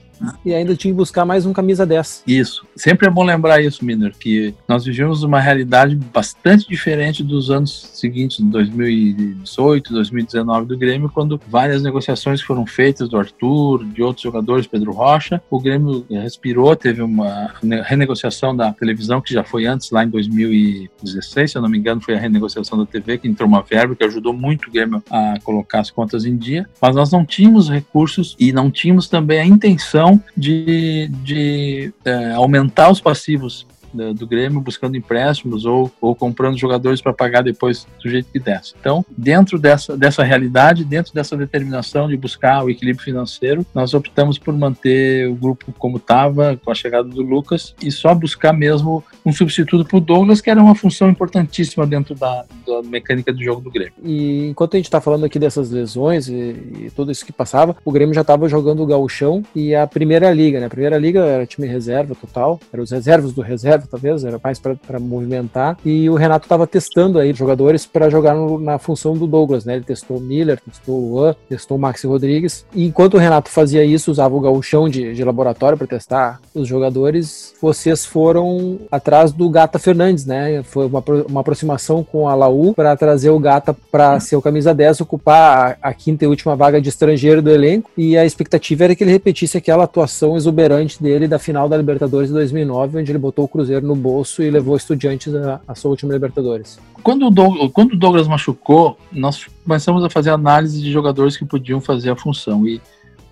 [0.44, 2.24] e ainda tinha que buscar mais um camisa 10.
[2.26, 2.66] Isso.
[2.76, 7.90] Sempre é bom lembrar isso, Miner, que nós vivemos uma realidade bastante diferente dos anos
[7.94, 14.66] seguintes, 2018, 2019 do Grêmio, quando várias negociações foram feitas do Arthur, de outros jogadores,
[14.66, 15.42] Pedro Rocha.
[15.50, 17.52] O Grêmio respirou, teve uma
[17.84, 22.00] renegociação da televisão que já foi antes, lá em 2016, se eu não me engano,
[22.00, 25.38] foi a renegociação da TV que entrou uma verba que ajudou muito o Grêmio a
[25.42, 29.46] colocar as contas em dia, mas nós não tínhamos recursos e não tínhamos também a
[29.46, 36.58] intenção de, de é, aumentar os passivos do, do Grêmio buscando empréstimos ou, ou comprando
[36.58, 38.74] jogadores para pagar depois do jeito que desse.
[38.78, 44.38] Então, dentro dessa, dessa realidade, dentro dessa determinação de buscar o equilíbrio financeiro, nós optamos
[44.38, 49.04] por manter o grupo como estava, com a chegada do Lucas, e só buscar mesmo
[49.24, 53.42] um substituto para o Douglas, que era uma função importantíssima dentro da, da mecânica do
[53.42, 53.92] jogo do Grêmio.
[54.02, 57.76] E enquanto a gente está falando aqui dessas lesões e, e, tudo isso que passava,
[57.84, 60.66] o Grêmio já estava jogando o gauchão e a Primeira Liga, né?
[60.66, 64.58] A Primeira Liga era time reserva total, eram os reservas do reserva talvez, era mais
[64.58, 65.76] para movimentar.
[65.84, 69.76] E o Renato estava testando aí jogadores para jogar no, na função do Douglas, né?
[69.76, 72.66] Ele testou Miller, testou Luan, testou Maxi Rodrigues.
[72.74, 76.68] E enquanto o Renato fazia isso, usava o gauchão de, de laboratório para testar os
[76.68, 80.62] jogadores, vocês foram atrás do Gata Fernandes, né?
[80.62, 84.74] Foi uma, uma aproximação com a Laú para trazer o Gata para ser o camisa
[84.74, 87.90] 10, ocupar a, a quinta e última vaga de estrangeiro do elenco.
[87.96, 92.28] E a expectativa era que ele repetisse aquela atuação exuberante dele da final da Libertadores
[92.28, 96.12] de 2009, onde ele botou o Cruzeiro No bolso e levou Estudiantes à, sua última
[96.12, 96.78] Libertadores.
[97.02, 101.44] Quando o, Douglas, quando o Douglas machucou, nós começamos a fazer análise de jogadores que
[101.44, 102.66] podiam fazer a função.
[102.66, 102.80] E,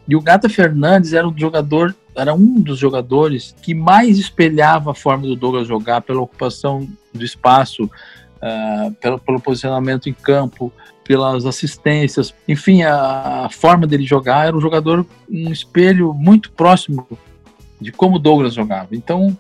[0.08, 4.94] e o Gata Fernandes era um jogador, era um dos jogadores que mais espelhava a
[4.94, 10.72] forma do Douglas jogar pela ocupação do espaço, uh, pelo, pelo posicionamento em campo,
[11.10, 17.04] pelas assistências, enfim, a, a, forma dele jogar era um jogador, um espelho muito próximo
[17.80, 18.90] de como o Douglas jogava.
[18.92, 19.36] Então,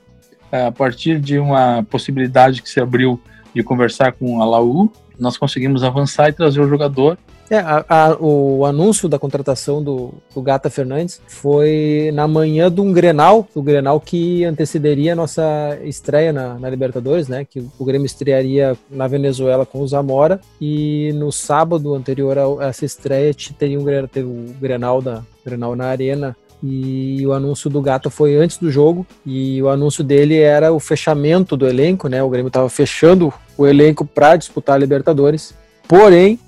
[0.50, 3.20] a partir de uma possibilidade que se abriu
[3.54, 7.18] de conversar com a Laú, nós conseguimos avançar e trazer o jogador.
[7.50, 12.80] É, a, a, o anúncio da contratação do, do, Gata Fernandes foi na manhã de
[12.80, 17.44] um Grenal, o Grenal que antecederia a nossa estreia na, na, Libertadores, né?
[17.44, 22.84] Que o Grêmio estrearia na Venezuela com o Zamora e no sábado anterior a essa
[22.84, 28.10] estreia teria um, teve o Grenal da Grenal na Arena e o anúncio do Gato
[28.10, 32.22] foi antes do jogo e o anúncio dele era o fechamento do elenco, né?
[32.22, 35.54] O Grêmio estava fechando o elenco para disputar a Libertadores.
[35.88, 36.38] Porém,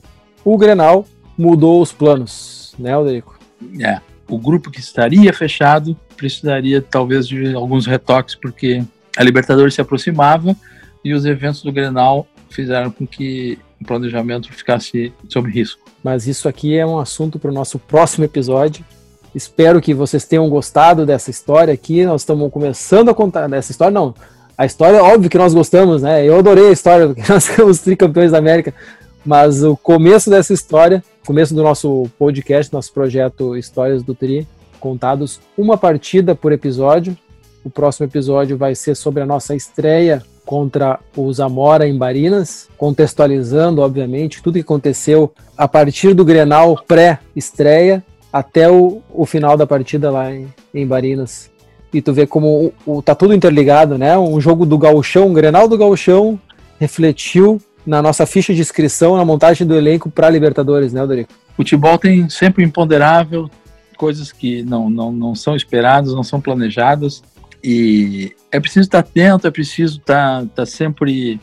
[0.44, 1.06] o Grenal
[1.36, 3.38] mudou os planos, né, Alderico?
[3.80, 8.82] É, o grupo que estaria fechado precisaria talvez de alguns retoques porque
[9.16, 10.54] a Libertadores se aproximava
[11.04, 15.80] e os eventos do Grenal fizeram com que o planejamento ficasse sob risco.
[16.02, 18.84] Mas isso aqui é um assunto para o nosso próximo episódio.
[19.35, 22.05] Espero que vocês tenham gostado dessa história aqui.
[22.05, 24.14] Nós estamos começando a contar dessa história, não.
[24.57, 26.24] A história, óbvio que nós gostamos, né?
[26.24, 28.74] Eu adorei a história, porque nós somos tricampeões da América.
[29.24, 34.47] Mas o começo dessa história, começo do nosso podcast, nosso projeto Histórias do Tri,
[34.78, 37.16] contados uma partida por episódio.
[37.64, 43.80] O próximo episódio vai ser sobre a nossa estreia contra o Zamora em Barinas, contextualizando,
[43.80, 50.11] obviamente, tudo que aconteceu a partir do Grenal pré-estreia até o, o final da partida
[50.11, 51.51] lá em, em Barinas.
[51.93, 54.18] E tu vê como o, o, tá tudo interligado, né?
[54.18, 56.41] Um jogo do Gauchão, um Grenal do Gauchão,
[56.80, 61.33] refletiu na nossa ficha de inscrição, na montagem do elenco para Libertadores, né, Dorico?
[61.57, 63.51] Futebol tem sempre imponderável,
[63.97, 67.22] coisas que não, não, não são esperadas, não são planejadas,
[67.62, 71.41] e é preciso estar atento, é preciso estar, estar sempre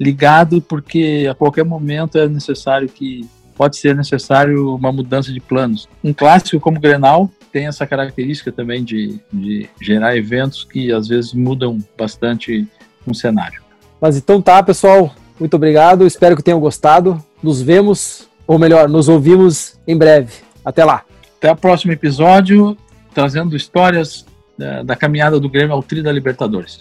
[0.00, 3.26] ligado, porque a qualquer momento é necessário que
[3.56, 5.88] pode ser necessário uma mudança de planos.
[6.02, 11.08] Um clássico como o Grenal tem essa característica também de, de gerar eventos que às
[11.08, 12.66] vezes mudam bastante
[13.06, 13.62] um cenário.
[14.00, 15.14] Mas então tá, pessoal.
[15.38, 16.06] Muito obrigado.
[16.06, 17.22] Espero que tenham gostado.
[17.42, 20.32] Nos vemos, ou melhor, nos ouvimos em breve.
[20.64, 21.04] Até lá.
[21.36, 22.76] Até o próximo episódio,
[23.12, 24.24] trazendo histórias
[24.56, 26.80] da, da caminhada do Grêmio ao Tri da Libertadores.